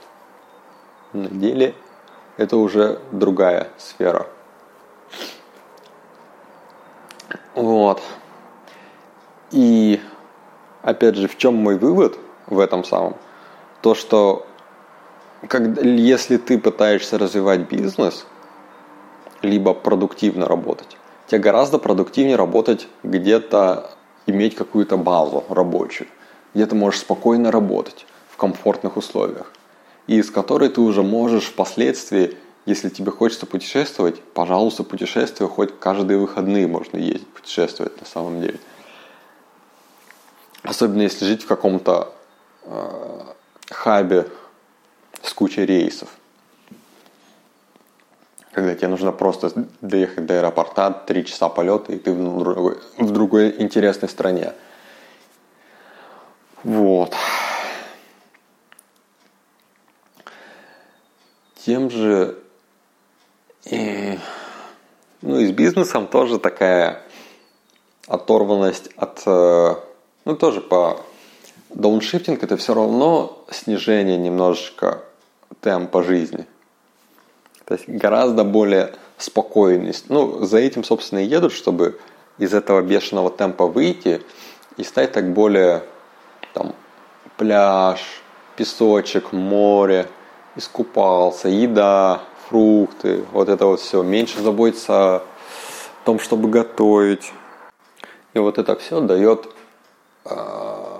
На 1.13 1.29
деле 1.29 1.73
это 2.39 2.55
уже 2.55 2.99
другая 3.11 3.67
сфера. 3.77 4.25
Вот. 7.53 8.01
И 9.51 9.99
опять 10.81 11.15
же, 11.15 11.27
в 11.27 11.35
чем 11.37 11.55
мой 11.55 11.77
вывод 11.77 12.17
в 12.47 12.59
этом 12.59 12.85
самом? 12.85 13.17
То, 13.81 13.93
что 13.93 14.47
как, 15.49 15.83
если 15.83 16.37
ты 16.37 16.57
пытаешься 16.57 17.17
развивать 17.17 17.69
бизнес, 17.69 18.25
либо 19.41 19.73
продуктивно 19.73 20.47
работать, 20.47 20.97
тебе 21.27 21.41
гораздо 21.41 21.77
продуктивнее 21.77 22.37
работать 22.37 22.87
где-то, 23.03 23.91
иметь 24.27 24.55
какую-то 24.55 24.95
базу 24.95 25.43
рабочую, 25.49 26.07
где 26.53 26.65
ты 26.65 26.73
можешь 26.73 27.01
спокойно 27.01 27.51
работать 27.51 28.05
в 28.29 28.37
комфортных 28.37 28.95
условиях, 28.95 29.51
и 30.09 30.15
из 30.15 30.31
которой 30.31 30.69
ты 30.69 30.81
уже 30.81 31.03
можешь 31.03 31.45
впоследствии, 31.45 32.35
если 32.65 32.89
тебе 32.89 33.11
хочется 33.11 33.45
путешествовать, 33.45 34.19
пожалуйста, 34.19 34.83
путешествуй, 34.83 35.47
хоть 35.47 35.79
каждые 35.79 36.17
выходные 36.17 36.65
можно 36.65 36.97
ездить 36.97 37.27
путешествовать 37.27 37.99
на 37.99 38.07
самом 38.07 38.41
деле. 38.41 38.59
Особенно 40.63 41.03
если 41.03 41.25
жить 41.25 41.43
в 41.43 41.47
каком-то 41.47 42.11
э, 42.63 43.21
хабе 43.69 44.27
с 45.21 45.31
кучей 45.31 45.67
рейсов. 45.67 46.09
Когда 48.51 48.73
тебе 48.73 48.87
нужно 48.87 49.11
просто 49.11 49.67
доехать 49.81 50.25
до 50.25 50.39
аэропорта, 50.39 50.89
три 51.05 51.23
часа 51.23 51.49
полета, 51.49 51.93
и 51.93 51.99
ты 51.99 52.13
в 52.13 52.39
другой, 52.39 52.79
в 52.97 53.11
другой 53.11 53.61
интересной 53.61 54.09
стране. 54.09 54.53
Вот. 56.63 57.15
Тем 61.69 61.91
же 61.91 62.35
и, 63.65 64.17
ну 65.21 65.37
и 65.37 65.45
с 65.45 65.51
бизнесом 65.51 66.07
тоже 66.07 66.39
такая 66.39 67.03
оторванность 68.07 68.89
от 68.95 69.21
э, 69.27 69.75
ну, 70.25 70.35
тоже 70.35 70.61
по 70.61 70.99
дауншифтинг 71.69 72.41
это 72.41 72.57
все 72.57 72.73
равно 72.73 73.45
снижение 73.51 74.17
немножечко 74.17 75.03
темпа 75.61 76.01
жизни. 76.01 76.47
То 77.65 77.75
есть 77.75 77.87
гораздо 77.87 78.43
более 78.43 78.95
спокойность. 79.19 80.09
Ну, 80.09 80.43
за 80.45 80.57
этим, 80.57 80.83
собственно, 80.83 81.19
и 81.19 81.27
едут, 81.27 81.53
чтобы 81.53 81.99
из 82.39 82.55
этого 82.55 82.81
бешеного 82.81 83.29
темпа 83.29 83.67
выйти 83.67 84.23
и 84.75 84.83
стать 84.83 85.11
так 85.11 85.33
более 85.33 85.83
там 86.55 86.73
пляж, 87.37 88.01
песочек, 88.55 89.33
море, 89.33 90.07
искупался, 90.59 91.49
еда, 91.49 92.21
фрукты, 92.47 93.25
вот 93.31 93.49
это 93.49 93.65
вот 93.65 93.79
все. 93.79 94.03
Меньше 94.03 94.41
заботиться 94.41 95.15
о 95.15 95.23
том, 96.05 96.19
чтобы 96.19 96.49
готовить. 96.49 97.33
И 98.33 98.39
вот 98.39 98.57
это 98.59 98.75
все 98.75 99.01
дает 99.01 99.47
э, 100.25 100.97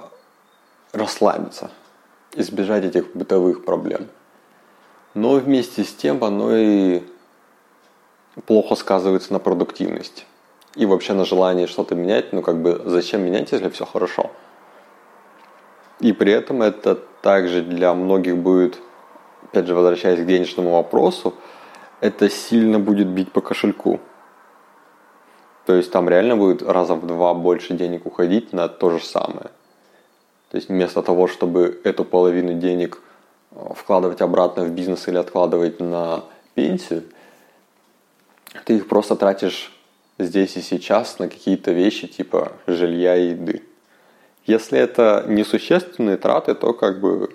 расслабиться, 0.94 1.70
избежать 2.34 2.86
этих 2.86 3.16
бытовых 3.16 3.64
проблем. 3.64 4.08
Но 5.14 5.34
вместе 5.34 5.84
с 5.84 5.94
тем 5.94 6.24
оно 6.24 6.56
и 6.56 7.04
плохо 8.46 8.76
сказывается 8.76 9.34
на 9.34 9.40
продуктивности. 9.40 10.24
И 10.76 10.86
вообще 10.86 11.14
на 11.14 11.26
желании 11.26 11.66
что-то 11.66 11.96
менять, 11.96 12.32
ну 12.32 12.42
как 12.42 12.62
бы 12.62 12.82
зачем 12.86 13.22
менять, 13.22 13.52
если 13.52 13.70
все 13.70 13.86
хорошо. 13.86 14.32
И 16.00 16.14
при 16.14 16.32
этом 16.32 16.62
это 16.62 16.96
также 16.96 17.62
для 17.62 17.94
многих 17.94 18.38
будет, 18.38 18.80
опять 19.50 19.68
же, 19.68 19.76
возвращаясь 19.76 20.20
к 20.20 20.26
денежному 20.26 20.72
вопросу, 20.72 21.34
это 22.02 22.30
сильно 22.30 22.80
будет 22.80 23.08
бить 23.08 23.32
по 23.32 23.42
кошельку. 23.42 24.00
То 25.66 25.76
есть 25.76 25.92
там 25.92 26.10
реально 26.10 26.36
будет 26.36 26.62
раза 26.62 26.96
в 26.96 27.06
два 27.06 27.34
больше 27.34 27.74
денег 27.74 28.06
уходить 28.06 28.54
на 28.54 28.68
то 28.68 28.90
же 28.90 29.04
самое. 29.04 29.52
То 30.50 30.58
есть 30.58 30.70
вместо 30.70 31.02
того, 31.02 31.28
чтобы 31.28 31.80
эту 31.84 32.04
половину 32.06 32.54
денег 32.54 33.02
э, 33.52 33.74
вкладывать 33.76 34.22
обратно 34.22 34.64
в 34.64 34.72
бизнес 34.72 35.08
или 35.08 35.18
откладывать 35.18 35.80
на 35.80 36.24
пенсию, 36.56 37.04
ты 38.66 38.78
их 38.78 38.88
просто 38.88 39.16
тратишь 39.16 39.72
здесь 40.18 40.58
и 40.58 40.62
сейчас 40.62 41.20
на 41.20 41.28
какие-то 41.28 41.72
вещи 41.72 42.08
типа 42.08 42.54
жилья 42.66 43.16
и 43.16 43.30
еды. 43.30 43.64
Если 44.46 44.80
это 44.80 45.26
несущественные 45.28 46.18
траты, 46.18 46.56
то 46.56 46.74
как 46.74 47.00
бы 47.00 47.30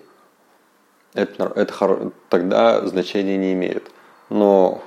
это, 1.15 1.53
это 1.55 2.13
тогда 2.29 2.87
значения 2.87 3.37
не 3.37 3.53
имеет. 3.53 3.91
Но 4.31 4.83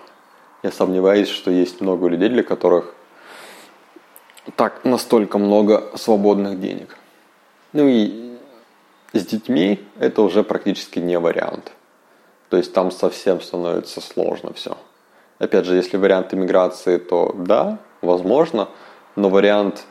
я 0.64 0.72
сомневаюсь, 0.72 1.30
что 1.30 1.52
есть 1.52 1.82
много 1.82 2.08
людей, 2.08 2.30
для 2.30 2.44
которых 2.44 2.94
так 4.56 4.86
настолько 4.86 5.38
много 5.38 5.92
свободных 5.96 6.60
денег. 6.60 6.98
Ну 7.74 7.88
и 7.88 8.38
с 9.14 9.26
детьми 9.26 9.86
это 10.00 10.22
уже 10.22 10.44
практически 10.44 11.00
не 11.00 11.18
вариант. 11.20 11.72
То 12.50 12.58
есть 12.58 12.74
там 12.74 12.92
совсем 12.92 13.42
становится 13.42 14.02
сложно 14.02 14.54
все. 14.54 14.78
Опять 15.40 15.66
же, 15.66 15.76
если 15.76 15.98
вариант 15.98 16.34
иммиграции, 16.34 16.98
то 16.98 17.34
да, 17.38 17.78
возможно, 18.02 18.70
но 19.16 19.30
вариант 19.30 19.86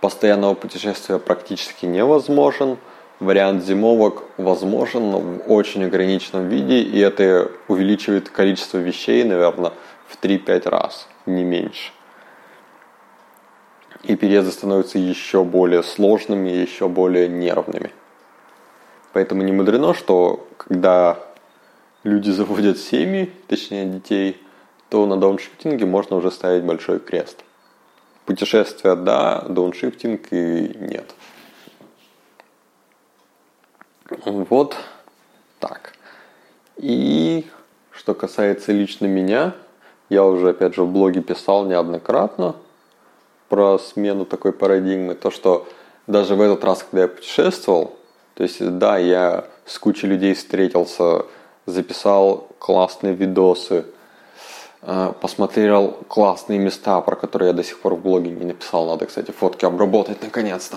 постоянного 0.00 0.54
путешествия 0.54 1.18
практически 1.18 1.86
невозможен. 1.86 2.76
Вариант 3.24 3.64
зимовок 3.64 4.24
возможен, 4.36 5.10
но 5.10 5.18
в 5.18 5.50
очень 5.50 5.84
ограниченном 5.84 6.48
виде, 6.48 6.80
и 6.80 6.98
это 6.98 7.50
увеличивает 7.68 8.28
количество 8.28 8.78
вещей, 8.78 9.24
наверное, 9.24 9.72
в 10.06 10.22
3-5 10.22 10.68
раз, 10.68 11.08
не 11.26 11.44
меньше. 11.44 11.92
И 14.02 14.16
переезды 14.16 14.52
становятся 14.52 14.98
еще 14.98 15.42
более 15.44 15.82
сложными, 15.82 16.50
еще 16.50 16.88
более 16.88 17.28
нервными. 17.28 17.90
Поэтому 19.14 19.42
не 19.42 19.52
мудрено, 19.52 19.94
что 19.94 20.46
когда 20.58 21.18
люди 22.02 22.30
заводят 22.30 22.78
семьи, 22.78 23.32
точнее 23.48 23.86
детей, 23.86 24.36
то 24.90 25.06
на 25.06 25.16
дауншифтинге 25.16 25.86
можно 25.86 26.16
уже 26.16 26.30
ставить 26.30 26.64
большой 26.64 27.00
крест. 27.00 27.42
Путешествия– 28.26 28.94
да, 28.96 29.40
дауншифтинг 29.48 30.26
и 30.30 30.76
нет. 30.78 31.14
Вот 34.10 34.76
так. 35.60 35.92
И 36.76 37.46
что 37.90 38.14
касается 38.14 38.72
лично 38.72 39.06
меня, 39.06 39.54
я 40.08 40.24
уже, 40.24 40.50
опять 40.50 40.74
же, 40.74 40.82
в 40.82 40.92
блоге 40.92 41.22
писал 41.22 41.64
неоднократно 41.64 42.56
про 43.48 43.78
смену 43.78 44.24
такой 44.24 44.52
парадигмы. 44.52 45.14
То, 45.14 45.30
что 45.30 45.66
даже 46.06 46.34
в 46.34 46.40
этот 46.40 46.64
раз, 46.64 46.82
когда 46.82 47.02
я 47.02 47.08
путешествовал, 47.08 47.96
то 48.34 48.42
есть, 48.42 48.58
да, 48.78 48.98
я 48.98 49.46
с 49.64 49.78
кучей 49.78 50.06
людей 50.06 50.34
встретился, 50.34 51.24
записал 51.66 52.48
классные 52.58 53.14
видосы– 53.14 53.86
Э, 54.86 55.12
посмотрел 55.18 55.96
классные 56.08 56.58
места, 56.58 57.00
про 57.00 57.16
которые 57.16 57.48
я 57.48 57.54
до 57.54 57.64
сих 57.64 57.80
пор 57.80 57.94
в 57.94 58.02
блоге 58.02 58.30
не 58.30 58.44
написал. 58.44 58.86
Надо, 58.86 59.06
кстати, 59.06 59.30
фотки 59.30 59.64
обработать 59.64 60.22
наконец-то. 60.22 60.76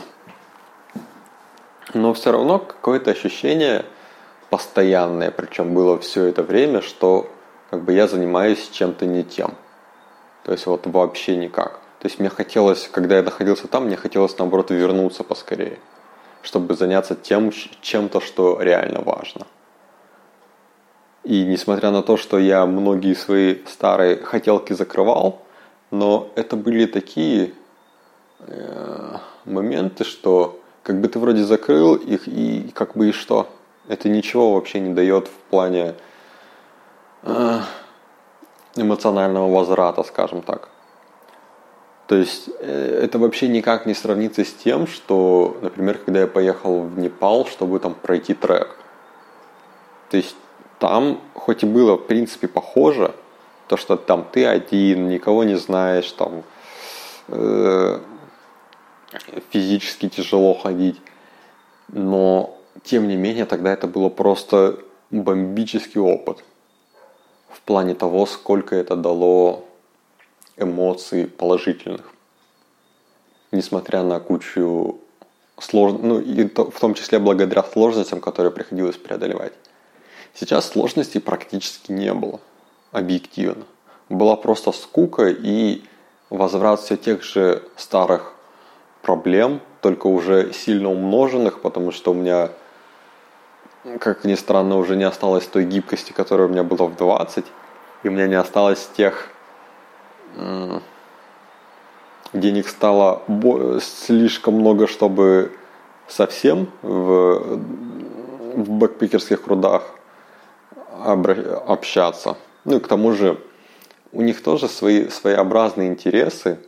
Но 1.93 2.13
все 2.13 2.32
равно 2.32 2.60
какое-то 2.60 3.12
ощущение 3.12 3.86
постоянное, 4.50 5.32
причем 5.32 5.73
было 5.73 5.97
все 6.00 6.26
это 6.26 6.43
время, 6.43 6.82
что 6.82 7.30
как 7.69 7.84
бы 7.84 7.93
я 7.93 8.08
занимаюсь 8.08 8.69
чем-то 8.69 9.06
не 9.06 9.23
тем. 9.23 9.54
То 10.43 10.52
есть 10.52 10.65
вот 10.65 10.86
вообще 10.88 11.36
никак. 11.36 11.80
То 12.00 12.08
есть 12.08 12.19
мне 12.19 12.30
хотелось, 12.30 12.88
когда 12.88 13.17
я 13.17 13.23
находился 13.23 13.67
там, 13.67 13.86
мне 13.86 13.97
хотелось 13.97 14.38
наоборот 14.38 14.71
вернуться 14.71 15.23
поскорее, 15.23 15.80
чтобы 16.41 16.76
заняться 16.76 17.15
тем 17.15 17.52
чем-то, 17.82 18.21
что 18.21 18.62
реально 18.62 19.02
важно. 19.02 19.47
И 21.23 21.43
несмотря 21.43 21.91
на 21.91 22.04
то, 22.04 22.15
что 22.15 22.39
я 22.39 22.65
многие 22.65 23.13
свои 23.13 23.58
старые 23.65 24.17
хотелки 24.17 24.71
закрывал, 24.73 25.41
но 25.91 26.32
это 26.36 26.56
были 26.56 26.86
такие 26.86 27.54
э, 28.39 29.17
моменты, 29.43 30.06
что 30.06 30.56
как 30.88 31.02
бы 31.02 31.10
ты 31.10 31.19
вроде 31.19 31.43
закрыл 31.43 31.95
их 31.95 32.30
и 32.30 32.71
как 32.73 32.95
бы 32.95 33.10
и 33.10 33.12
что. 33.12 33.50
Это 33.89 34.08
ничего 34.08 34.54
вообще 34.54 34.80
не 34.80 34.93
дает 34.93 35.28
в 35.28 35.50
плане 35.50 35.95
э, 37.23 37.60
эмоционального 38.78 39.54
возврата, 39.54 40.04
скажем 40.04 40.41
так. 40.41 40.69
То 42.08 42.15
есть 42.15 42.50
э, 42.62 43.02
это 43.04 43.19
вообще 43.19 43.50
никак 43.50 43.86
не 43.86 43.93
сравнится 43.93 44.45
с 44.45 44.54
тем, 44.54 44.88
что, 44.88 45.58
например, 45.62 45.97
когда 45.97 46.21
я 46.21 46.28
поехал 46.28 46.84
в 46.84 46.97
Непал, 46.97 47.45
чтобы 47.47 47.80
там 47.80 47.93
пройти 47.93 48.34
трек. 48.34 48.78
То 50.10 50.15
есть 50.15 50.38
там, 50.80 51.19
хоть 51.34 51.63
и 51.63 51.65
было 51.65 51.97
в 51.97 52.08
принципе 52.08 52.47
похоже, 52.47 53.13
то, 53.67 53.76
что 53.76 53.97
там 53.97 54.26
ты 54.32 54.45
один, 54.45 55.10
никого 55.10 55.43
не 55.43 55.56
знаешь, 55.56 56.10
там 56.13 56.43
э, 57.28 58.00
физически 59.51 60.10
тяжело 60.10 60.53
ходить, 60.53 60.97
но 61.88 62.58
тем 62.84 63.08
не 63.08 63.15
менее 63.15 63.45
тогда 63.45 63.71
это 63.73 63.88
было 63.88 64.10
просто 64.10 64.80
бомбический 65.12 65.99
опыт 65.99 66.43
в 67.49 67.62
плане 67.62 67.95
того, 67.95 68.25
сколько 68.25 68.75
это 68.75 68.95
дало 68.95 69.65
эмоций 70.58 71.27
положительных. 71.27 72.13
Несмотря 73.51 74.03
на 74.03 74.19
кучу 74.19 74.99
сложностей, 75.60 76.08
ну 76.08 76.19
и 76.19 76.47
то, 76.47 76.69
в 76.69 76.80
том 76.80 76.93
числе 76.93 77.19
благодаря 77.19 77.63
сложностям, 77.63 78.19
которые 78.19 78.51
приходилось 78.51 78.97
преодолевать. 78.97 79.53
Сейчас 80.34 80.67
сложностей 80.67 81.21
практически 81.21 81.91
не 81.91 82.13
было, 82.13 82.39
объективно. 82.91 83.65
Была 84.10 84.36
просто 84.36 84.71
скука 84.71 85.27
и 85.27 85.82
возврат 86.30 86.82
все 86.82 86.97
тех 86.97 87.23
же 87.23 87.63
старых 87.75 88.34
проблем, 89.01 89.62
только 89.81 90.07
уже 90.07 90.53
сильно 90.53 90.89
умноженных, 90.89 91.62
потому 91.62 91.91
что 91.91 92.12
у 92.12 92.13
меня, 92.13 92.49
как 93.99 94.23
ни 94.23 94.36
странно, 94.36 94.77
уже 94.77 94.95
не 94.95 95.03
осталось 95.03 95.45
той 95.45 95.65
гибкости, 95.65 96.12
которая 96.12 96.47
у 96.47 96.51
меня 96.51 96.63
была 96.63 96.88
в 96.88 96.95
20, 96.95 97.45
и 98.03 98.07
у 98.07 98.12
меня 98.12 98.27
не 98.27 98.36
осталось 98.36 98.89
тех 98.95 99.29
денег 102.33 102.67
стало 102.67 103.23
слишком 103.81 104.55
много, 104.55 104.88
чтобы 104.88 105.51
совсем 106.07 106.69
в, 106.81 107.60
в 108.55 108.69
бэкпикерских 108.69 109.47
рудах 109.47 109.83
общаться. 111.67 112.38
Ну 112.65 112.77
и 112.77 112.79
к 112.79 112.88
тому 112.88 113.13
же 113.13 113.39
у 114.12 114.21
них 114.21 114.41
тоже 114.41 114.67
свои 114.67 115.10
своеобразные 115.10 115.89
интересы. 115.89 116.60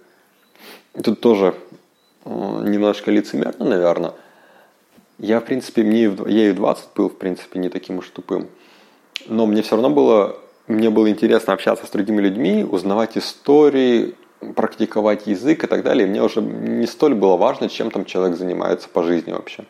Тут 1.03 1.21
тоже 1.21 1.55
немножко 2.25 3.11
лицемерно, 3.11 3.65
наверное. 3.65 4.13
Я, 5.17 5.39
в 5.39 5.45
принципе, 5.45 5.83
мне, 5.83 6.03
я 6.27 6.49
и 6.49 6.51
в 6.51 6.55
20 6.55 6.89
был, 6.95 7.09
в 7.09 7.17
принципе, 7.17 7.59
не 7.59 7.69
таким 7.69 7.97
уж 7.97 8.09
тупым. 8.09 8.47
Но 9.27 9.45
мне 9.45 9.61
все 9.61 9.75
равно 9.75 9.89
было, 9.89 10.37
мне 10.67 10.89
было 10.89 11.09
интересно 11.09 11.53
общаться 11.53 11.85
с 11.85 11.89
другими 11.89 12.21
людьми, 12.21 12.63
узнавать 12.63 13.17
истории, 13.17 14.15
практиковать 14.55 15.27
язык 15.27 15.63
и 15.63 15.67
так 15.67 15.83
далее. 15.83 16.07
мне 16.07 16.23
уже 16.23 16.41
не 16.41 16.87
столь 16.87 17.15
было 17.15 17.35
важно, 17.35 17.67
чем 17.67 17.91
там 17.91 18.05
человек 18.05 18.37
занимается 18.37 18.87
по 18.87 19.03
жизни 19.03 19.31
вообще. 19.33 19.65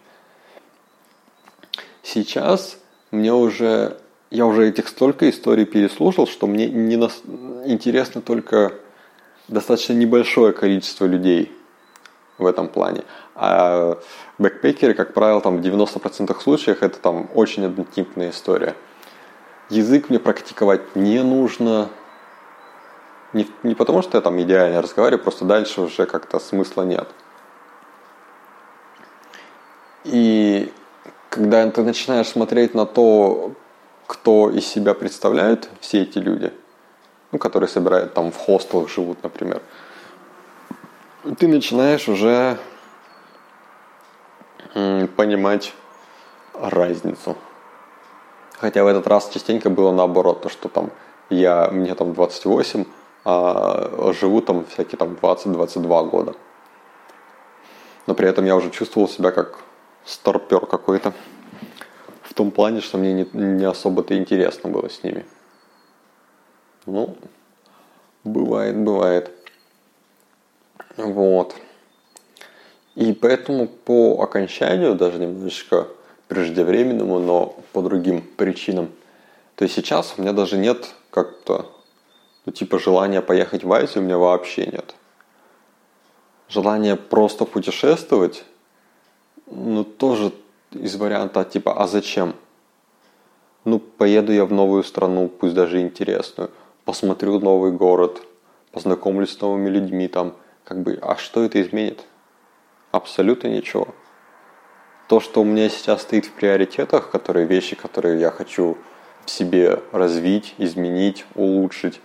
Сейчас 2.03 2.77
мне 3.11 3.33
уже 3.33 3.97
я 4.31 4.45
уже 4.45 4.69
этих 4.69 4.87
столько 4.87 5.29
историй 5.29 5.65
переслушал, 5.65 6.27
что 6.27 6.45
мне 6.45 6.67
не 6.67 6.97
нас... 6.97 7.21
интересно 7.65 8.21
только 8.21 8.73
достаточно 9.47 9.93
небольшое 9.93 10.53
количество 10.53 11.05
людей 11.05 11.51
в 12.39 12.45
этом 12.45 12.67
плане. 12.67 13.03
А 13.35 13.99
бэкпекеры, 14.37 14.93
как 14.93 15.13
правило, 15.13 15.41
там 15.41 15.57
в 15.57 15.61
90% 15.61 16.39
случаев 16.41 16.81
это 16.81 16.99
там 16.99 17.29
очень 17.35 17.65
однотипная 17.65 18.31
история. 18.31 18.75
Язык 19.69 20.09
мне 20.09 20.19
практиковать 20.19 20.95
не 20.95 21.21
нужно. 21.21 21.89
Не, 23.33 23.47
не 23.61 23.75
потому, 23.75 24.01
что 24.01 24.17
я 24.17 24.21
там 24.21 24.41
идеально 24.41 24.81
разговариваю, 24.81 25.21
просто 25.21 25.45
дальше 25.45 25.81
уже 25.81 26.07
как-то 26.07 26.39
смысла 26.39 26.81
нет. 26.81 27.07
И 30.03 30.73
когда 31.29 31.69
ты 31.69 31.83
начинаешь 31.83 32.27
смотреть 32.27 32.73
на 32.73 32.87
то, 32.87 33.53
кто 34.07 34.49
из 34.49 34.65
себя 34.65 34.95
представляют 34.95 35.69
все 35.79 36.01
эти 36.01 36.17
люди, 36.17 36.51
ну, 37.31 37.37
которые 37.37 37.67
собирают 37.69 38.15
там 38.15 38.31
в 38.31 38.37
хостелах 38.37 38.89
живут, 38.89 39.21
например, 39.21 39.61
ты 41.37 41.47
начинаешь 41.47 42.07
уже 42.07 42.57
понимать 45.15 45.73
разницу. 46.53 47.35
Хотя 48.53 48.83
в 48.83 48.87
этот 48.87 49.07
раз 49.07 49.29
частенько 49.29 49.69
было 49.69 49.91
наоборот, 49.91 50.41
то 50.41 50.49
что 50.49 50.69
там 50.69 50.91
я, 51.29 51.69
мне 51.71 51.95
там 51.95 52.13
28, 52.13 52.85
а 53.25 54.13
живу 54.13 54.41
там 54.41 54.65
всякие 54.65 54.97
там 54.97 55.17
20-22 55.21 56.09
года. 56.09 56.35
Но 58.07 58.15
при 58.15 58.27
этом 58.27 58.45
я 58.45 58.55
уже 58.55 58.69
чувствовал 58.69 59.07
себя 59.07 59.31
как 59.31 59.59
старпер 60.05 60.65
какой-то. 60.65 61.13
В 62.23 62.33
том 62.33 62.51
плане, 62.51 62.81
что 62.81 62.97
мне 62.97 63.13
не, 63.13 63.29
не 63.33 63.65
особо-то 63.65 64.17
интересно 64.17 64.69
было 64.69 64.89
с 64.89 65.03
ними. 65.03 65.25
Ну, 66.85 67.15
бывает, 68.23 68.77
бывает. 68.77 69.38
Вот. 70.97 71.55
И 72.95 73.13
поэтому 73.13 73.67
по 73.67 74.21
окончанию, 74.21 74.95
даже 74.95 75.19
немножечко 75.19 75.87
преждевременному, 76.27 77.19
но 77.19 77.55
по 77.71 77.81
другим 77.81 78.21
причинам, 78.21 78.89
то 79.55 79.63
есть 79.63 79.75
сейчас 79.75 80.15
у 80.17 80.21
меня 80.21 80.33
даже 80.33 80.57
нет 80.57 80.93
как-то, 81.09 81.71
ну 82.45 82.51
типа 82.51 82.79
желания 82.79 83.21
поехать 83.21 83.63
в 83.63 83.71
Азию 83.71 84.03
у 84.03 84.05
меня 84.05 84.17
вообще 84.17 84.65
нет. 84.67 84.95
Желание 86.47 86.95
просто 86.95 87.45
путешествовать, 87.45 88.43
ну 89.47 89.83
тоже 89.83 90.31
из 90.71 90.95
варианта 90.95 91.43
типа, 91.43 91.81
а 91.81 91.87
зачем? 91.87 92.35
Ну, 93.65 93.79
поеду 93.79 94.31
я 94.31 94.45
в 94.45 94.53
новую 94.53 94.83
страну, 94.83 95.27
пусть 95.27 95.53
даже 95.53 95.81
интересную, 95.81 96.49
посмотрю 96.85 97.39
новый 97.39 97.71
город, 97.71 98.21
познакомлюсь 98.71 99.31
с 99.31 99.41
новыми 99.41 99.69
людьми 99.69 100.07
там, 100.07 100.33
как 100.63 100.81
бы, 100.81 100.99
а 101.01 101.15
что 101.15 101.43
это 101.43 101.61
изменит? 101.61 102.05
Абсолютно 102.91 103.47
ничего. 103.47 103.89
То, 105.07 105.19
что 105.19 105.41
у 105.41 105.43
меня 105.43 105.69
сейчас 105.69 106.03
стоит 106.03 106.25
в 106.25 106.31
приоритетах, 106.31 107.09
которые 107.09 107.45
вещи, 107.47 107.75
которые 107.75 108.19
я 108.19 108.31
хочу 108.31 108.77
в 109.25 109.29
себе 109.31 109.81
развить, 109.91 110.55
изменить, 110.57 111.25
улучшить, 111.35 112.01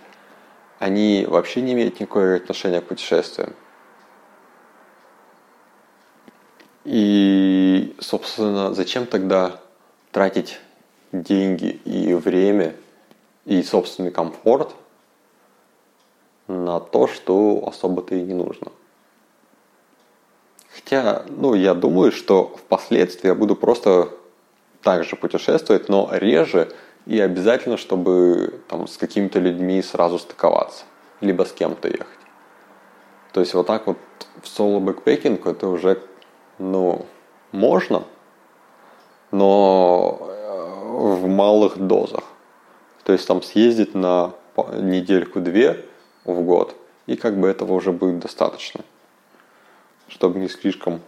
они 0.79 1.25
вообще 1.27 1.61
не 1.61 1.73
имеют 1.73 1.99
никакого 1.99 2.35
отношения 2.35 2.81
к 2.81 2.85
путешествиям. 2.85 3.53
И, 6.83 7.95
собственно, 7.99 8.73
зачем 8.73 9.07
тогда 9.07 9.59
тратить 10.11 10.59
деньги 11.11 11.79
и 11.85 12.13
время 12.13 12.75
и 13.45 13.63
собственный 13.63 14.11
комфорт 14.11 14.75
на 16.47 16.79
то, 16.79 17.07
что 17.07 17.63
особо-то 17.67 18.15
и 18.15 18.21
не 18.21 18.33
нужно? 18.33 18.71
Хотя, 20.73 21.23
ну, 21.29 21.53
я 21.53 21.73
думаю, 21.73 22.11
что 22.11 22.55
впоследствии 22.57 23.27
я 23.27 23.35
буду 23.35 23.55
просто 23.55 24.09
также 24.81 25.15
путешествовать, 25.15 25.89
но 25.89 26.09
реже 26.11 26.71
и 27.05 27.19
обязательно, 27.19 27.77
чтобы 27.77 28.61
там 28.67 28.87
с 28.87 28.97
какими-то 28.97 29.39
людьми 29.39 29.81
сразу 29.81 30.19
стыковаться, 30.19 30.85
либо 31.21 31.43
с 31.43 31.51
кем-то 31.51 31.87
ехать. 31.87 32.07
То 33.31 33.39
есть 33.39 33.53
вот 33.53 33.67
так 33.67 33.87
вот 33.87 33.97
в 34.41 34.47
соло 34.47 34.79
бэкпекинг 34.79 35.45
это 35.45 35.67
уже, 35.67 36.01
ну, 36.59 37.05
можно, 37.51 38.03
но 39.31 40.19
э, 40.21 41.15
в 41.15 41.27
малых 41.27 41.77
дозах. 41.77 42.23
То 43.03 43.13
есть 43.13 43.27
там 43.27 43.41
съездить 43.41 43.93
на 43.93 44.33
недельку-две 44.73 45.85
в 46.25 46.41
год, 46.41 46.75
и 47.05 47.15
как 47.15 47.39
бы 47.39 47.47
этого 47.47 47.73
уже 47.73 47.91
будет 47.91 48.19
достаточно 48.19 48.83
чтобы 50.07 50.39
не 50.39 50.47
слишком 50.47 51.01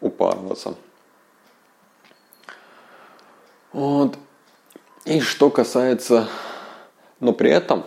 упарываться. 0.00 0.74
Вот. 3.72 4.16
И 5.04 5.20
что 5.20 5.50
касается, 5.50 6.28
но 7.20 7.32
при 7.32 7.50
этом, 7.50 7.84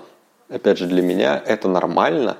опять 0.50 0.78
же, 0.78 0.88
для 0.88 1.02
меня 1.02 1.42
это 1.46 1.68
нормально, 1.68 2.38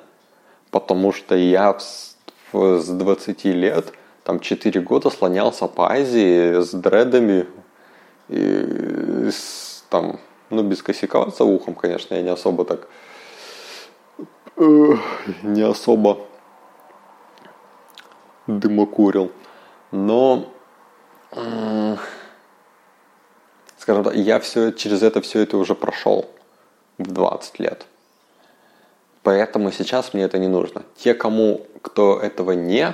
потому 0.72 1.14
что 1.14 1.36
я 1.36 1.78
с 1.80 2.18
20 2.52 3.46
лет, 3.46 3.94
там 4.24 4.40
4 4.40 4.82
года 4.82 5.10
слонялся 5.10 5.68
по 5.68 5.92
Азии 5.92 6.62
с 6.62 6.72
дредами, 6.72 7.48
и 8.28 9.30
с, 9.32 9.84
там, 9.90 10.20
ну, 10.50 10.64
без 10.64 10.82
косяка 10.82 11.30
за 11.30 11.44
ухом, 11.44 11.76
конечно, 11.76 12.16
я 12.16 12.24
не 12.24 12.30
особо 12.30 12.66
так, 12.66 12.88
не 14.58 15.62
особо 15.62 16.20
дымокурил. 18.48 19.32
Но, 19.92 20.52
скажем 23.78 24.04
так, 24.04 24.16
я 24.16 24.40
все, 24.40 24.72
через 24.72 25.04
это 25.04 25.22
все 25.22 25.42
это 25.42 25.58
уже 25.58 25.76
прошел 25.76 26.30
в 26.98 27.12
20 27.12 27.60
лет. 27.60 27.86
Поэтому 29.24 29.72
сейчас 29.72 30.14
мне 30.14 30.24
это 30.24 30.38
не 30.38 30.48
нужно. 30.48 30.84
Те, 30.98 31.14
кому, 31.14 31.66
кто 31.82 32.20
этого 32.20 32.52
не 32.52 32.94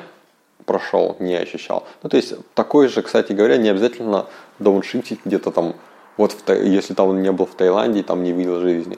прошел, 0.65 1.17
не 1.19 1.35
ощущал. 1.35 1.85
Ну, 2.03 2.09
то 2.09 2.17
есть, 2.17 2.33
такой 2.53 2.87
же, 2.87 3.01
кстати 3.01 3.33
говоря, 3.33 3.57
не 3.57 3.69
обязательно 3.69 4.27
дауншифтить 4.59 5.19
где-то 5.25 5.51
там, 5.51 5.75
вот 6.17 6.31
в, 6.31 6.49
если 6.49 6.93
там 6.93 7.09
он 7.09 7.21
не 7.21 7.31
был 7.31 7.45
в 7.45 7.55
Таиланде, 7.55 8.03
там 8.03 8.23
не 8.23 8.31
видел 8.31 8.61
жизни. 8.61 8.97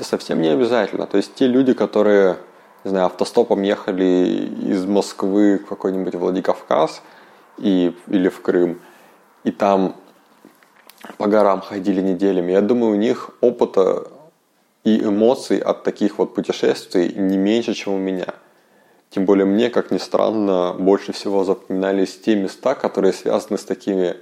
Совсем 0.00 0.42
не 0.42 0.48
обязательно. 0.48 1.06
То 1.06 1.16
есть, 1.16 1.34
те 1.34 1.46
люди, 1.46 1.72
которые 1.72 2.36
не 2.84 2.90
знаю, 2.90 3.06
автостопом 3.06 3.62
ехали 3.62 4.50
из 4.66 4.84
Москвы 4.86 5.58
в 5.58 5.66
какой-нибудь 5.66 6.14
Владикавказ 6.14 7.02
и, 7.58 7.94
или 8.08 8.28
в 8.28 8.40
Крым, 8.40 8.80
и 9.44 9.52
там 9.52 9.94
по 11.16 11.26
горам 11.26 11.60
ходили 11.60 12.00
неделями. 12.00 12.52
Я 12.52 12.60
думаю, 12.60 12.92
у 12.92 12.96
них 12.96 13.30
опыта 13.40 14.08
и 14.84 15.00
эмоций 15.00 15.58
от 15.58 15.84
таких 15.84 16.18
вот 16.18 16.34
путешествий 16.34 17.12
не 17.14 17.36
меньше, 17.36 17.74
чем 17.74 17.94
у 17.94 17.98
меня. 17.98 18.34
Тем 19.10 19.26
более 19.26 19.44
мне, 19.44 19.70
как 19.70 19.90
ни 19.90 19.98
странно, 19.98 20.74
больше 20.76 21.12
всего 21.12 21.44
запоминались 21.44 22.18
те 22.18 22.34
места, 22.34 22.74
которые 22.74 23.12
связаны 23.12 23.58
с 23.58 23.64
такими, 23.64 24.16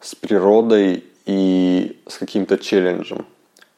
с 0.00 0.14
природой 0.14 1.04
и 1.26 2.00
с 2.08 2.18
каким-то 2.18 2.56
челленджем. 2.58 3.26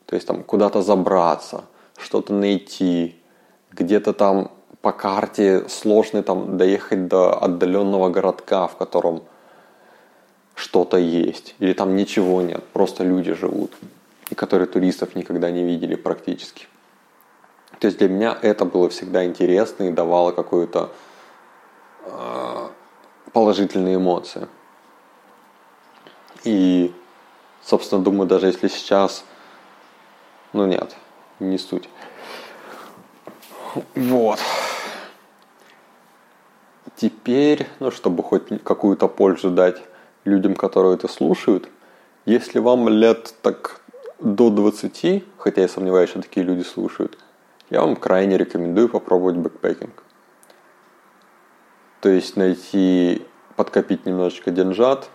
То 0.09 0.15
есть 0.15 0.27
там 0.27 0.43
куда-то 0.43 0.81
забраться, 0.81 1.65
что-то 1.99 2.33
найти, 2.33 3.21
где-то 3.73 4.15
там 4.15 4.51
по 4.81 4.91
карте 4.91 5.69
сложно 5.69 6.23
там 6.23 6.57
доехать 6.57 7.09
до 7.09 7.39
отдаленного 7.39 8.09
городка, 8.09 8.69
в 8.69 8.77
котором 8.77 9.23
что-то 10.55 10.97
есть, 10.97 11.55
или 11.59 11.75
там 11.75 11.95
ничего 11.95 12.41
нет, 12.41 12.65
просто 12.73 13.05
люди 13.05 13.35
живут, 13.35 13.73
и 14.31 14.35
которые 14.35 14.67
туристов 14.67 15.15
никогда 15.15 15.51
не 15.51 15.63
видели 15.63 15.95
практически. 15.95 16.67
То 17.79 17.87
есть 17.87 17.99
для 17.99 18.09
меня 18.09 18.39
это 18.41 18.65
было 18.65 18.89
всегда 18.89 19.27
интересно 19.27 19.85
и 19.85 19.91
давало 19.91 20.33
какую-то 20.33 20.91
э, 22.07 22.69
положительные 23.35 23.97
эмоции. 23.97 24.49
И, 26.45 26.95
собственно, 27.63 28.03
думаю, 28.03 28.27
даже 28.27 28.47
если 28.47 28.69
сейчас, 28.69 29.23
ну 30.53 30.67
нет, 30.67 30.97
не 31.41 31.59
суть. 31.59 31.89
Вот. 33.95 34.39
Теперь, 36.97 37.67
ну, 37.81 37.91
чтобы 37.91 38.23
хоть 38.23 38.63
какую-то 38.65 39.09
пользу 39.09 39.51
дать 39.51 39.77
людям, 40.25 40.55
которые 40.55 40.95
это 40.95 41.07
слушают, 41.07 41.69
если 42.27 42.59
вам 42.59 42.89
лет 42.89 43.35
так 43.43 43.81
до 44.19 44.51
20, 44.51 45.25
хотя 45.37 45.61
я 45.61 45.69
сомневаюсь, 45.69 46.11
что 46.11 46.23
такие 46.23 46.45
люди 46.45 46.63
слушают, 46.63 47.19
я 47.71 47.83
вам 47.83 47.97
крайне 47.97 48.37
рекомендую 48.37 48.89
попробовать 48.89 49.37
бэкпекинг. 49.37 50.03
То 52.01 52.09
есть 52.09 52.37
найти, 52.37 53.27
подкопить 53.57 54.07
немножечко 54.07 54.51
деньжат, 54.51 55.09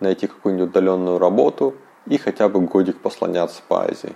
найти 0.00 0.26
какую-нибудь 0.26 0.70
удаленную 0.70 1.18
работу 1.18 1.74
и 2.06 2.18
хотя 2.18 2.48
бы 2.48 2.60
годик 2.60 2.98
послоняться 3.00 3.62
по 3.66 3.84
Азии. 3.84 4.14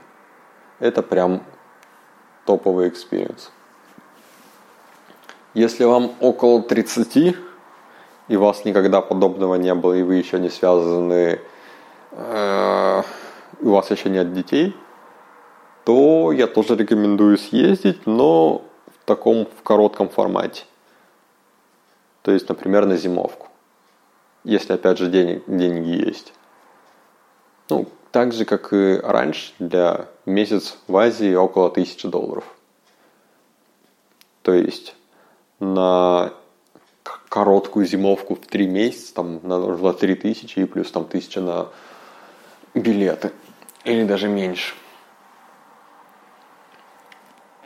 Это 0.83 1.01
прям 1.05 1.45
топовый 2.45 2.89
experience. 2.88 3.53
Если 5.55 5.85
вам 5.85 6.11
около 6.18 6.61
30, 6.61 7.37
и 8.26 8.37
вас 8.37 8.64
никогда 8.64 9.01
подобного 9.01 9.55
не 9.55 9.72
было, 9.76 9.93
и 9.93 10.03
вы 10.03 10.16
еще 10.16 10.41
не 10.41 10.51
связаны, 10.51 11.39
э, 12.11 13.03
у 13.61 13.70
вас 13.70 13.93
еще 13.93 14.11
нет 14.11 14.33
детей, 14.35 14.74
то 15.85 16.33
я 16.33 16.49
тоже 16.49 16.74
рекомендую 16.74 17.39
съездить, 17.39 18.05
но 18.05 18.64
в 18.87 19.05
таком 19.05 19.47
в 19.57 19.62
коротком 19.62 20.09
формате. 20.09 20.64
То 22.22 22.33
есть, 22.33 22.49
например, 22.49 22.87
на 22.87 22.97
зимовку. 22.97 23.47
Если, 24.43 24.72
опять 24.72 24.99
же, 24.99 25.09
денег, 25.09 25.45
деньги 25.47 26.09
есть. 26.09 26.35
Ну, 27.68 27.87
так 28.12 28.32
же, 28.32 28.44
как 28.44 28.72
и 28.72 29.00
раньше, 29.02 29.52
для 29.58 30.06
месяц 30.26 30.76
в 30.86 30.96
Азии 30.96 31.34
около 31.34 31.68
1000 31.68 32.08
долларов. 32.08 32.44
То 34.42 34.52
есть 34.52 34.94
на 35.58 36.32
короткую 37.28 37.86
зимовку 37.86 38.34
в 38.34 38.46
3 38.46 38.66
месяца 38.66 39.14
там 39.14 39.40
нужно 39.42 39.94
3000 39.94 40.58
и 40.58 40.64
плюс 40.66 40.90
там 40.90 41.04
1000 41.04 41.40
на 41.40 41.68
билеты. 42.74 43.32
Или 43.84 44.04
даже 44.04 44.28
меньше. 44.28 44.74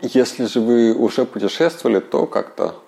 Если 0.00 0.46
же 0.46 0.60
вы 0.60 0.94
уже 0.94 1.24
путешествовали, 1.24 2.00
то 2.00 2.26
как-то 2.26 2.80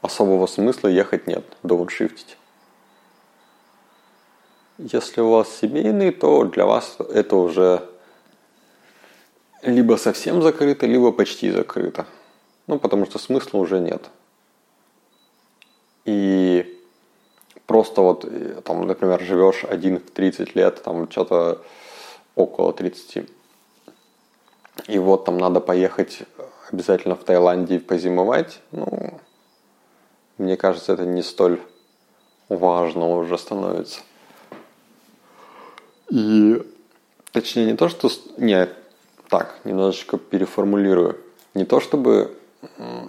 особого 0.00 0.46
смысла 0.46 0.88
ехать 0.88 1.26
нет, 1.26 1.44
дауншифтить. 1.62 2.38
Если 4.78 5.20
у 5.20 5.30
вас 5.30 5.56
семейный, 5.56 6.10
то 6.10 6.44
для 6.44 6.66
вас 6.66 6.96
это 6.98 7.36
уже 7.36 7.88
либо 9.62 9.94
совсем 9.96 10.42
закрыто, 10.42 10.86
либо 10.86 11.12
почти 11.12 11.52
закрыто. 11.52 12.06
Ну, 12.66 12.80
потому 12.80 13.06
что 13.06 13.20
смысла 13.20 13.58
уже 13.58 13.78
нет. 13.78 14.10
И 16.04 16.76
просто 17.66 18.02
вот, 18.02 18.24
э, 18.24 18.62
там, 18.64 18.84
например, 18.84 19.20
живешь 19.20 19.64
один 19.64 19.98
в 20.00 20.10
30 20.10 20.56
лет, 20.56 20.82
там 20.82 21.08
что-то 21.08 21.62
около 22.34 22.72
30. 22.72 23.28
И 24.88 24.98
вот 24.98 25.24
там 25.24 25.38
надо 25.38 25.60
поехать 25.60 26.22
обязательно 26.72 27.14
в 27.14 27.22
Таиланде 27.22 27.78
позимовать. 27.78 28.60
Ну, 28.72 29.20
мне 30.36 30.56
кажется, 30.56 30.94
это 30.94 31.06
не 31.06 31.22
столь 31.22 31.60
важно 32.48 33.08
уже 33.08 33.38
становится. 33.38 34.00
И 36.10 36.62
точнее 37.32 37.66
не 37.66 37.76
то, 37.76 37.88
что... 37.88 38.10
Не, 38.36 38.68
так, 39.28 39.58
немножечко 39.64 40.18
переформулирую. 40.18 41.18
Не 41.54 41.64
то, 41.64 41.80
чтобы 41.80 42.36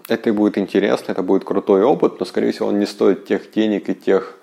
это 0.07 0.33
будет 0.33 0.57
интересно, 0.57 1.11
это 1.11 1.23
будет 1.23 1.43
крутой 1.43 1.83
опыт, 1.83 2.19
но, 2.19 2.25
скорее 2.25 2.51
всего, 2.51 2.67
он 2.67 2.79
не 2.79 2.85
стоит 2.85 3.25
тех 3.25 3.51
денег 3.51 3.89
и 3.89 3.95
тех 3.95 4.37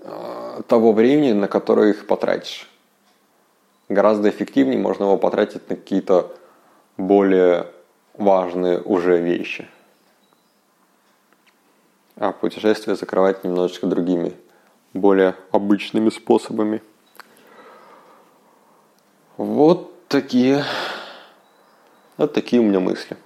э, 0.00 0.60
того 0.66 0.92
времени, 0.92 1.32
на 1.32 1.48
которое 1.48 1.90
их 1.90 2.06
потратишь. 2.06 2.68
Гораздо 3.88 4.28
эффективнее 4.30 4.78
можно 4.78 5.04
его 5.04 5.18
потратить 5.18 5.68
на 5.68 5.76
какие-то 5.76 6.34
более 6.96 7.66
важные 8.14 8.80
уже 8.80 9.18
вещи. 9.18 9.68
А 12.16 12.32
путешествия 12.32 12.94
закрывать 12.94 13.44
немножечко 13.44 13.86
другими, 13.86 14.34
более 14.92 15.34
обычными 15.50 16.10
способами. 16.10 16.82
Вот 19.42 20.06
такие, 20.06 20.64
вот 22.16 22.32
такие 22.32 22.62
у 22.62 22.64
меня 22.64 22.78
мысли. 22.78 23.16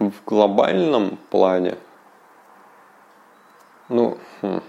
В 0.00 0.12
глобальном 0.26 1.16
плане, 1.30 1.78
ну, 3.88 4.18
хм, 4.42 4.62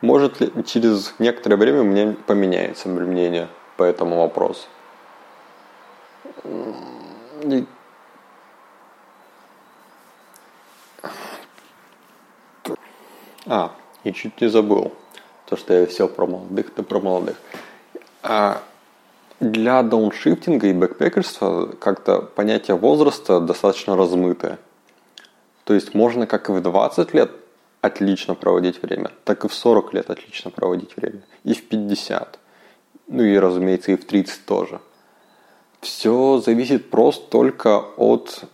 может 0.00 0.40
ли 0.40 0.64
через 0.64 1.12
некоторое 1.18 1.56
время 1.56 1.82
мне 1.82 2.16
поменяется 2.26 2.88
мнение 2.88 3.48
по 3.76 3.82
этому 3.82 4.22
вопросу? 4.22 4.66
А, 13.44 13.70
и 14.02 14.14
чуть 14.14 14.40
не 14.40 14.48
забыл. 14.48 14.92
То, 15.44 15.56
что 15.56 15.74
я 15.74 15.86
все 15.86 16.08
про 16.08 16.26
молодых, 16.26 16.74
да 16.74 16.82
про 16.82 17.00
молодых. 17.00 17.36
А 18.28 18.62
для 19.38 19.82
дауншифтинга 19.82 20.66
и 20.66 20.72
бэкпекерства 20.72 21.66
как-то 21.78 22.22
понятие 22.22 22.76
возраста 22.76 23.40
достаточно 23.40 23.96
размытое. 23.96 24.58
То 25.64 25.74
есть 25.74 25.94
можно 25.94 26.26
как 26.26 26.48
и 26.48 26.52
в 26.52 26.60
20 26.60 27.14
лет 27.14 27.30
отлично 27.82 28.34
проводить 28.34 28.82
время, 28.82 29.12
так 29.24 29.44
и 29.44 29.48
в 29.48 29.54
40 29.54 29.94
лет 29.94 30.10
отлично 30.10 30.50
проводить 30.50 30.96
время, 30.96 31.22
и 31.44 31.54
в 31.54 31.68
50. 31.68 32.38
Ну 33.08 33.22
и, 33.22 33.38
разумеется, 33.38 33.92
и 33.92 33.96
в 33.96 34.04
30 34.04 34.44
тоже. 34.44 34.80
Все 35.80 36.42
зависит 36.44 36.90
просто 36.90 37.30
только 37.30 37.78
от 37.96 38.44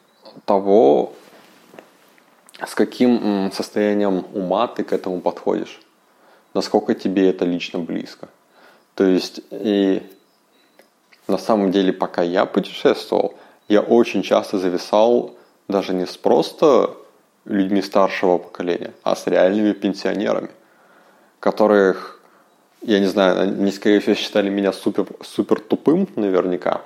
того, 0.45 1.15
с 2.67 2.75
каким 2.75 3.51
состоянием 3.53 4.27
ума 4.35 4.67
ты 4.67 4.85
к 4.85 4.93
этому 4.93 5.23
подходишь, 5.23 5.81
насколько 6.53 6.95
тебе 6.95 7.31
это 7.31 7.47
лично 7.47 7.79
близко. 7.79 8.29
То 8.95 9.05
есть 9.05 9.41
и 9.51 10.03
на 11.29 11.39
самом 11.39 11.71
деле, 11.71 11.93
пока 11.93 12.23
я 12.23 12.47
путешествовал, 12.47 13.35
я 13.69 13.81
очень 13.81 14.23
часто 14.23 14.59
зависал 14.59 15.35
даже 15.69 15.95
не 15.95 16.07
с 16.07 16.17
просто 16.17 16.97
людьми 17.45 17.83
старшего 17.83 18.39
поколения, 18.39 18.93
а 19.03 19.17
с 19.17 19.27
реальными 19.27 19.73
пенсионерами, 19.73 20.51
которых, 21.41 22.21
я 22.83 23.01
не 23.01 23.07
знаю, 23.07 23.41
они, 23.41 23.73
скорее 23.73 24.01
всего, 24.01 24.15
считали 24.15 24.51
меня 24.51 24.73
супер, 24.73 25.07
супер 25.23 25.61
тупым 25.61 26.09
наверняка, 26.17 26.83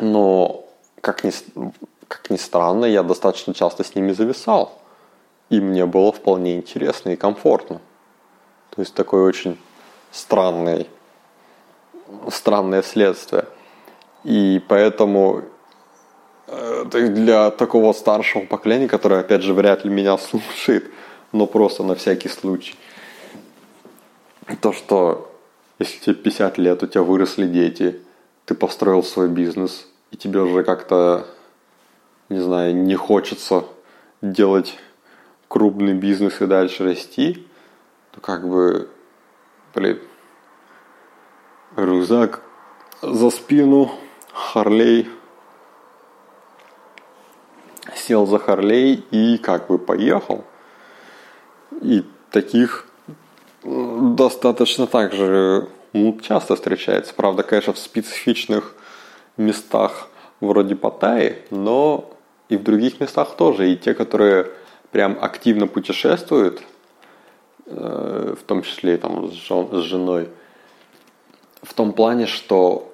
но, 0.00 0.64
как 1.00 1.24
ни, 1.24 1.32
как 2.08 2.30
ни 2.30 2.36
странно, 2.36 2.84
я 2.84 3.02
достаточно 3.02 3.54
часто 3.54 3.84
с 3.84 3.94
ними 3.94 4.12
зависал. 4.12 4.80
И 5.48 5.60
мне 5.60 5.86
было 5.86 6.10
вполне 6.10 6.56
интересно 6.56 7.10
и 7.10 7.16
комфортно. 7.16 7.80
То 8.70 8.82
есть 8.82 8.94
такой 8.94 9.22
очень 9.22 9.56
странный, 10.10 10.88
странное 12.30 12.82
следствие. 12.82 13.46
И 14.24 14.60
поэтому 14.68 15.42
э, 16.48 16.84
для 16.90 17.50
такого 17.50 17.92
старшего 17.92 18.44
поколения, 18.44 18.88
которое, 18.88 19.20
опять 19.20 19.42
же, 19.42 19.54
вряд 19.54 19.84
ли 19.84 19.90
меня 19.90 20.16
слушает, 20.18 20.90
но 21.32 21.46
просто 21.46 21.82
на 21.82 21.94
всякий 21.94 22.28
случай, 22.28 22.74
то, 24.60 24.72
что 24.72 25.32
если 25.78 25.98
тебе 25.98 26.14
50 26.14 26.58
лет, 26.58 26.82
у 26.82 26.86
тебя 26.86 27.02
выросли 27.02 27.46
дети, 27.46 28.00
ты 28.44 28.54
построил 28.54 29.02
свой 29.02 29.28
бизнес, 29.28 29.86
и 30.10 30.16
тебе 30.16 30.40
уже 30.40 30.62
как-то, 30.62 31.26
не 32.28 32.40
знаю, 32.40 32.74
не 32.74 32.94
хочется 32.94 33.64
делать 34.22 34.78
крупный 35.48 35.94
бизнес 35.94 36.40
и 36.40 36.46
дальше 36.46 36.84
расти, 36.84 37.46
то 38.12 38.20
как 38.20 38.48
бы, 38.48 38.88
блин, 39.76 40.00
рюкзак 41.76 42.42
за 43.02 43.30
спину, 43.30 43.90
Харлей, 44.32 45.08
сел 47.94 48.26
за 48.26 48.38
Харлей 48.38 49.04
и 49.10 49.36
как 49.36 49.66
бы 49.66 49.78
поехал. 49.78 50.44
И 51.82 52.04
таких 52.30 52.86
достаточно 53.62 54.86
также 54.86 55.68
ну, 55.92 56.18
часто 56.20 56.56
встречается. 56.56 57.12
Правда, 57.14 57.42
конечно, 57.42 57.74
в 57.74 57.78
специфичных 57.78 58.74
местах 59.36 60.08
вроде 60.40 60.74
Паттайи, 60.74 61.44
но 61.50 62.10
и 62.48 62.56
в 62.56 62.62
других 62.62 62.98
местах 63.00 63.36
тоже. 63.36 63.70
И 63.70 63.76
те, 63.76 63.92
которые 63.92 64.50
прям 64.90 65.18
активно 65.20 65.66
путешествуют, 65.66 66.62
в 67.66 68.38
том 68.46 68.62
числе 68.62 68.96
там, 68.96 69.30
с 69.30 69.34
женой, 69.34 70.28
в 71.62 71.74
том 71.74 71.92
плане, 71.92 72.26
что 72.26 72.92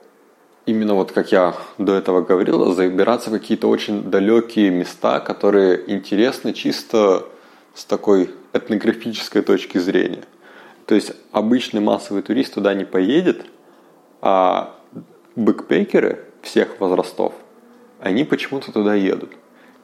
именно 0.66 0.94
вот 0.94 1.12
как 1.12 1.32
я 1.32 1.54
до 1.78 1.94
этого 1.94 2.22
говорил, 2.22 2.72
забираться 2.72 3.30
в 3.30 3.32
какие-то 3.34 3.68
очень 3.68 4.10
далекие 4.10 4.70
места, 4.70 5.20
которые 5.20 5.90
интересны 5.92 6.52
чисто 6.52 7.26
с 7.74 7.84
такой 7.84 8.30
этнографической 8.52 9.42
точки 9.42 9.78
зрения. 9.78 10.24
То 10.86 10.94
есть 10.94 11.12
обычный 11.32 11.80
массовый 11.80 12.22
турист 12.22 12.54
туда 12.54 12.74
не 12.74 12.84
поедет, 12.84 13.44
а 14.20 14.74
бэкпекеры 15.36 16.24
всех 16.42 16.80
возрастов, 16.80 17.34
они 18.00 18.24
почему-то 18.24 18.72
туда 18.72 18.94
едут. 18.94 19.30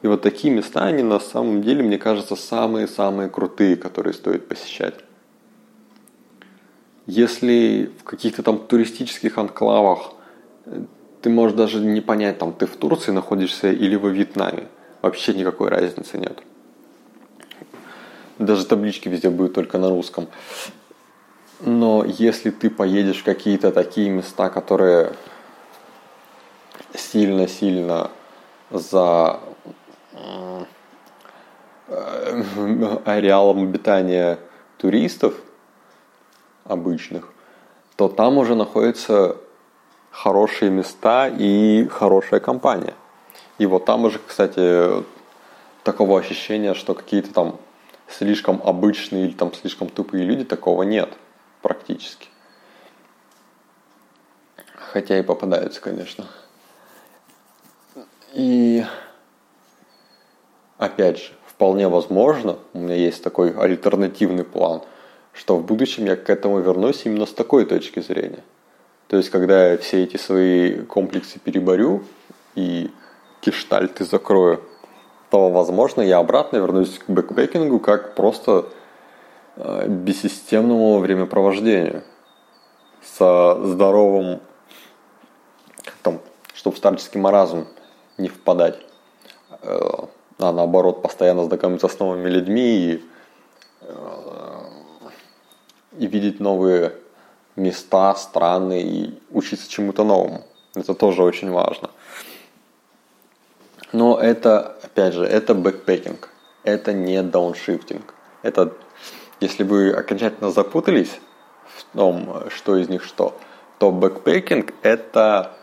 И 0.01 0.07
вот 0.07 0.21
такие 0.21 0.53
места, 0.53 0.85
они 0.85 1.03
на 1.03 1.19
самом 1.19 1.61
деле, 1.61 1.83
мне 1.83 1.97
кажется, 1.97 2.35
самые-самые 2.35 3.29
крутые, 3.29 3.75
которые 3.75 4.13
стоит 4.13 4.47
посещать. 4.47 4.95
Если 7.05 7.91
в 7.99 8.03
каких-то 8.03 8.43
там 8.43 8.59
туристических 8.59 9.37
анклавах 9.37 10.13
э, 10.65 10.83
ты 11.21 11.29
можешь 11.29 11.57
даже 11.57 11.79
не 11.79 12.01
понять, 12.01 12.37
там 12.37 12.53
ты 12.53 12.65
в 12.65 12.77
Турции 12.77 13.11
находишься 13.11 13.71
или 13.71 13.95
во 13.95 14.09
Вьетнаме, 14.09 14.67
вообще 15.01 15.33
никакой 15.33 15.69
разницы 15.69 16.17
нет. 16.17 16.39
Даже 18.37 18.65
таблички 18.65 19.09
везде 19.09 19.29
будут 19.29 19.53
только 19.53 19.79
на 19.79 19.89
русском. 19.89 20.27
Но 21.59 22.05
если 22.05 22.51
ты 22.51 22.69
поедешь 22.69 23.19
в 23.19 23.25
какие-то 23.25 23.71
такие 23.71 24.09
места, 24.09 24.49
которые 24.49 25.11
сильно-сильно 26.93 28.11
за 28.71 29.39
ареалом 33.05 33.63
обитания 33.63 34.39
туристов, 34.77 35.33
обычных, 36.63 37.33
то 37.95 38.07
там 38.07 38.37
уже 38.37 38.55
находятся 38.55 39.37
хорошие 40.11 40.71
места 40.71 41.27
и 41.27 41.87
хорошая 41.87 42.39
компания. 42.39 42.93
И 43.57 43.65
вот 43.65 43.85
там 43.85 44.05
уже, 44.05 44.19
кстати, 44.25 45.03
такого 45.83 46.19
ощущения, 46.19 46.73
что 46.73 46.93
какие-то 46.93 47.33
там 47.33 47.59
слишком 48.07 48.61
обычные 48.63 49.25
или 49.25 49.33
там 49.33 49.53
слишком 49.53 49.89
тупые 49.89 50.23
люди, 50.25 50.43
такого 50.45 50.83
нет 50.83 51.09
практически. 51.61 52.27
Хотя 54.75 55.19
и 55.19 55.23
попадаются, 55.23 55.81
конечно. 55.81 56.25
И 58.33 58.85
опять 60.79 61.19
же, 61.19 61.33
вполне 61.45 61.87
возможно, 61.87 62.57
у 62.73 62.79
меня 62.79 62.95
есть 62.95 63.23
такой 63.23 63.51
альтернативный 63.51 64.45
план, 64.45 64.81
что 65.33 65.57
в 65.57 65.65
будущем 65.65 66.05
я 66.05 66.15
к 66.15 66.29
этому 66.29 66.59
вернусь 66.59 67.05
именно 67.05 67.27
с 67.27 67.33
такой 67.33 67.65
точки 67.65 67.99
зрения. 67.99 68.43
То 69.07 69.17
есть, 69.17 69.29
когда 69.29 69.71
я 69.71 69.77
все 69.77 70.03
эти 70.03 70.17
свои 70.17 70.81
комплексы 70.85 71.39
переборю 71.39 72.03
и 72.55 72.89
киштальты 73.41 74.05
закрою, 74.05 74.63
то, 75.29 75.49
возможно, 75.49 76.01
я 76.01 76.17
обратно 76.17 76.57
вернусь 76.57 76.97
к 76.97 77.09
бэкпекингу 77.09 77.79
как 77.79 78.15
просто 78.15 78.67
э, 79.57 79.87
бессистемному 79.87 80.99
времяпровождению 80.99 82.03
со 83.01 83.59
здоровым, 83.65 84.39
там, 86.03 86.19
чтобы 86.53 86.75
в 86.75 86.77
старческий 86.79 87.19
маразм 87.19 87.67
не 88.17 88.29
впадать, 88.29 88.79
э, 89.61 89.79
а 90.39 90.53
наоборот 90.53 91.01
постоянно 91.01 91.43
знакомиться 91.43 91.87
с 91.87 91.99
новыми 91.99 92.29
людьми 92.29 92.77
и, 92.77 93.03
э, 93.81 94.69
и 95.97 96.07
видеть 96.07 96.39
новые 96.39 96.93
места, 97.55 98.15
страны 98.15 98.81
и 98.81 99.19
учиться 99.31 99.69
чему-то 99.69 100.03
новому. 100.03 100.43
Это 100.75 100.93
тоже 100.93 101.23
очень 101.23 101.51
важно. 101.51 101.89
Но 103.91 104.17
это, 104.17 104.77
опять 104.81 105.13
же, 105.13 105.25
это 105.25 105.53
бэкпекинг. 105.53 106.29
Это 106.63 106.93
не 106.93 107.21
дауншифтинг. 107.21 108.13
Это, 108.43 108.73
если 109.41 109.63
вы 109.63 109.91
окончательно 109.91 110.51
запутались 110.51 111.19
в 111.75 111.97
том, 111.97 112.49
что 112.49 112.77
из 112.77 112.87
них 112.87 113.03
что, 113.03 113.35
то 113.77 113.91
бэкпекинг– 113.91 114.73
это 114.83 115.57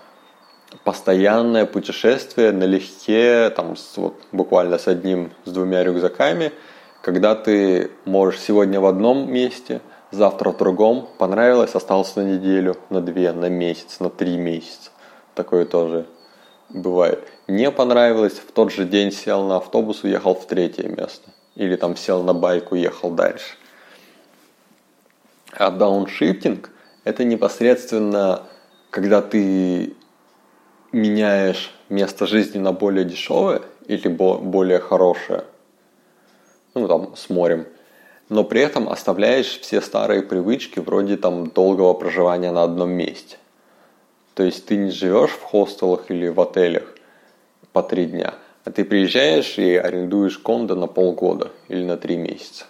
постоянное 0.84 1.66
путешествие 1.66 2.52
налегке, 2.52 3.50
там, 3.50 3.76
с, 3.76 3.96
вот, 3.96 4.14
буквально 4.32 4.78
с 4.78 4.88
одним, 4.88 5.32
с 5.44 5.52
двумя 5.52 5.84
рюкзаками, 5.84 6.52
когда 7.02 7.34
ты 7.34 7.90
можешь 8.04 8.40
сегодня 8.40 8.80
в 8.80 8.86
одном 8.86 9.30
месте, 9.30 9.80
завтра 10.10 10.50
в 10.50 10.56
другом, 10.56 11.08
понравилось, 11.18 11.74
остался 11.74 12.20
на 12.20 12.32
неделю, 12.32 12.76
на 12.90 13.00
две, 13.00 13.32
на 13.32 13.48
месяц, 13.48 14.00
на 14.00 14.10
три 14.10 14.36
месяца. 14.36 14.90
Такое 15.34 15.64
тоже 15.66 16.06
бывает. 16.68 17.26
Не 17.46 17.70
понравилось, 17.70 18.38
в 18.38 18.52
тот 18.52 18.72
же 18.72 18.84
день 18.84 19.12
сел 19.12 19.44
на 19.44 19.56
автобус, 19.56 20.02
уехал 20.02 20.34
в 20.34 20.46
третье 20.46 20.88
место. 20.88 21.30
Или 21.54 21.76
там 21.76 21.96
сел 21.96 22.22
на 22.22 22.34
байк, 22.34 22.72
уехал 22.72 23.10
дальше. 23.10 23.54
А 25.52 25.70
дауншифтинг– 25.70 26.70
это 27.04 27.24
непосредственно, 27.24 28.42
когда 28.90 29.22
ты 29.22 29.94
меняешь 30.96 31.74
место 31.88 32.26
жизни 32.26 32.58
на 32.58 32.72
более 32.72 33.04
дешевое 33.04 33.62
или 33.86 34.08
более 34.08 34.78
хорошее, 34.78 35.44
ну 36.74 36.88
там 36.88 37.14
с 37.16 37.28
морем, 37.28 37.66
но 38.28 38.44
при 38.44 38.62
этом 38.62 38.88
оставляешь 38.88 39.60
все 39.60 39.80
старые 39.80 40.22
привычки 40.22 40.80
вроде 40.80 41.16
там 41.16 41.48
долгого 41.48 41.92
проживания 41.92 42.50
на 42.50 42.62
одном 42.62 42.90
месте. 42.90 43.36
То 44.34 44.42
есть 44.42 44.66
ты 44.66 44.76
не 44.76 44.90
живешь 44.90 45.30
в 45.30 45.42
хостелах 45.42 46.10
или 46.10 46.28
в 46.28 46.40
отелях 46.40 46.84
по 47.72 47.82
три 47.82 48.06
дня, 48.06 48.34
а 48.64 48.70
ты 48.70 48.84
приезжаешь 48.84 49.58
и 49.58 49.76
арендуешь 49.76 50.38
кондо 50.38 50.74
на 50.74 50.86
полгода 50.86 51.52
или 51.68 51.84
на 51.84 51.96
три 51.96 52.16
месяца. 52.16 52.64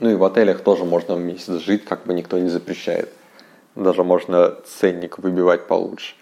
Ну 0.00 0.10
и 0.10 0.14
в 0.14 0.24
отелях 0.24 0.60
тоже 0.62 0.84
можно 0.84 1.14
месяц 1.14 1.60
жить, 1.62 1.84
как 1.84 2.04
бы 2.04 2.12
никто 2.14 2.38
не 2.38 2.48
запрещает. 2.48 3.10
Даже 3.74 4.04
можно 4.04 4.56
ценник 4.66 5.18
выбивать 5.18 5.66
получше. 5.66 6.14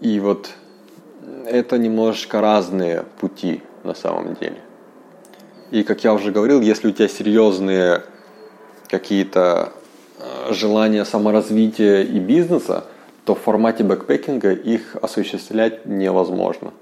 И 0.00 0.20
вот 0.20 0.50
это 1.46 1.78
немножечко 1.78 2.40
разные 2.40 3.04
пути 3.20 3.62
на 3.84 3.94
самом 3.94 4.34
деле. 4.34 4.60
И 5.70 5.82
как 5.82 6.04
я 6.04 6.14
уже 6.14 6.32
говорил, 6.32 6.60
если 6.60 6.88
у 6.88 6.90
тебя 6.90 7.08
серьезные 7.08 8.02
какие-то 8.88 9.72
Э, 10.20 10.52
желание 10.52 11.04
саморазвития 11.04 12.02
и 12.02 12.18
бизнеса, 12.18 12.84
то 13.24 13.34
в 13.34 13.40
формате 13.40 13.84
бэкпекинга 13.84 14.52
их 14.52 14.96
осуществлять 15.00 15.86
невозможно. 15.86 16.72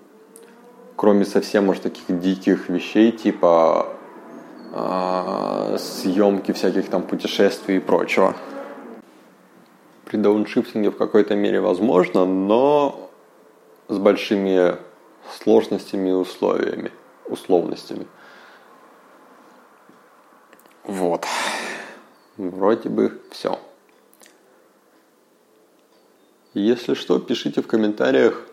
Кроме 0.97 1.25
совсем, 1.25 1.67
может, 1.67 1.85
таких 1.85 2.21
диких 2.21 2.69
вещей, 2.69 3.13
типа 3.13 3.95
э, 4.73 5.77
съемки 5.79 6.51
всяких 6.51 6.89
там 6.89 7.03
путешествий 7.03 7.77
и 7.77 7.81
прочего. 7.81 8.35
При 10.05 10.17
дауншифтинге 10.17 10.91
в 10.91 10.97
какой-то 10.97 11.37
мере 11.37 11.61
возможно, 11.61 12.25
но 12.25 13.08
с 13.89 13.99
большими 13.99 14.77
сложностями 15.39 16.11
и 16.11 16.13
условиями, 16.13 16.93
условностями. 17.27 18.07
Вот. 20.85 21.27
Вроде 22.37 22.89
бы 22.89 23.21
все. 23.31 23.59
Если 26.55 26.95
что, 26.95 27.19
пишите 27.19 27.63
в 27.63 27.67
комментариях, 27.67 28.47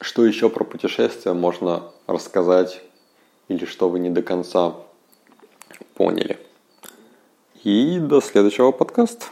что 0.00 0.24
еще 0.24 0.48
про 0.50 0.64
путешествия 0.64 1.32
можно 1.32 1.92
рассказать 2.06 2.82
или 3.48 3.64
что 3.64 3.88
вы 3.88 3.98
не 4.00 4.10
до 4.10 4.22
конца 4.22 4.74
поняли. 5.94 6.38
И 7.64 7.98
до 7.98 8.20
следующего 8.20 8.72
подкаста. 8.72 9.26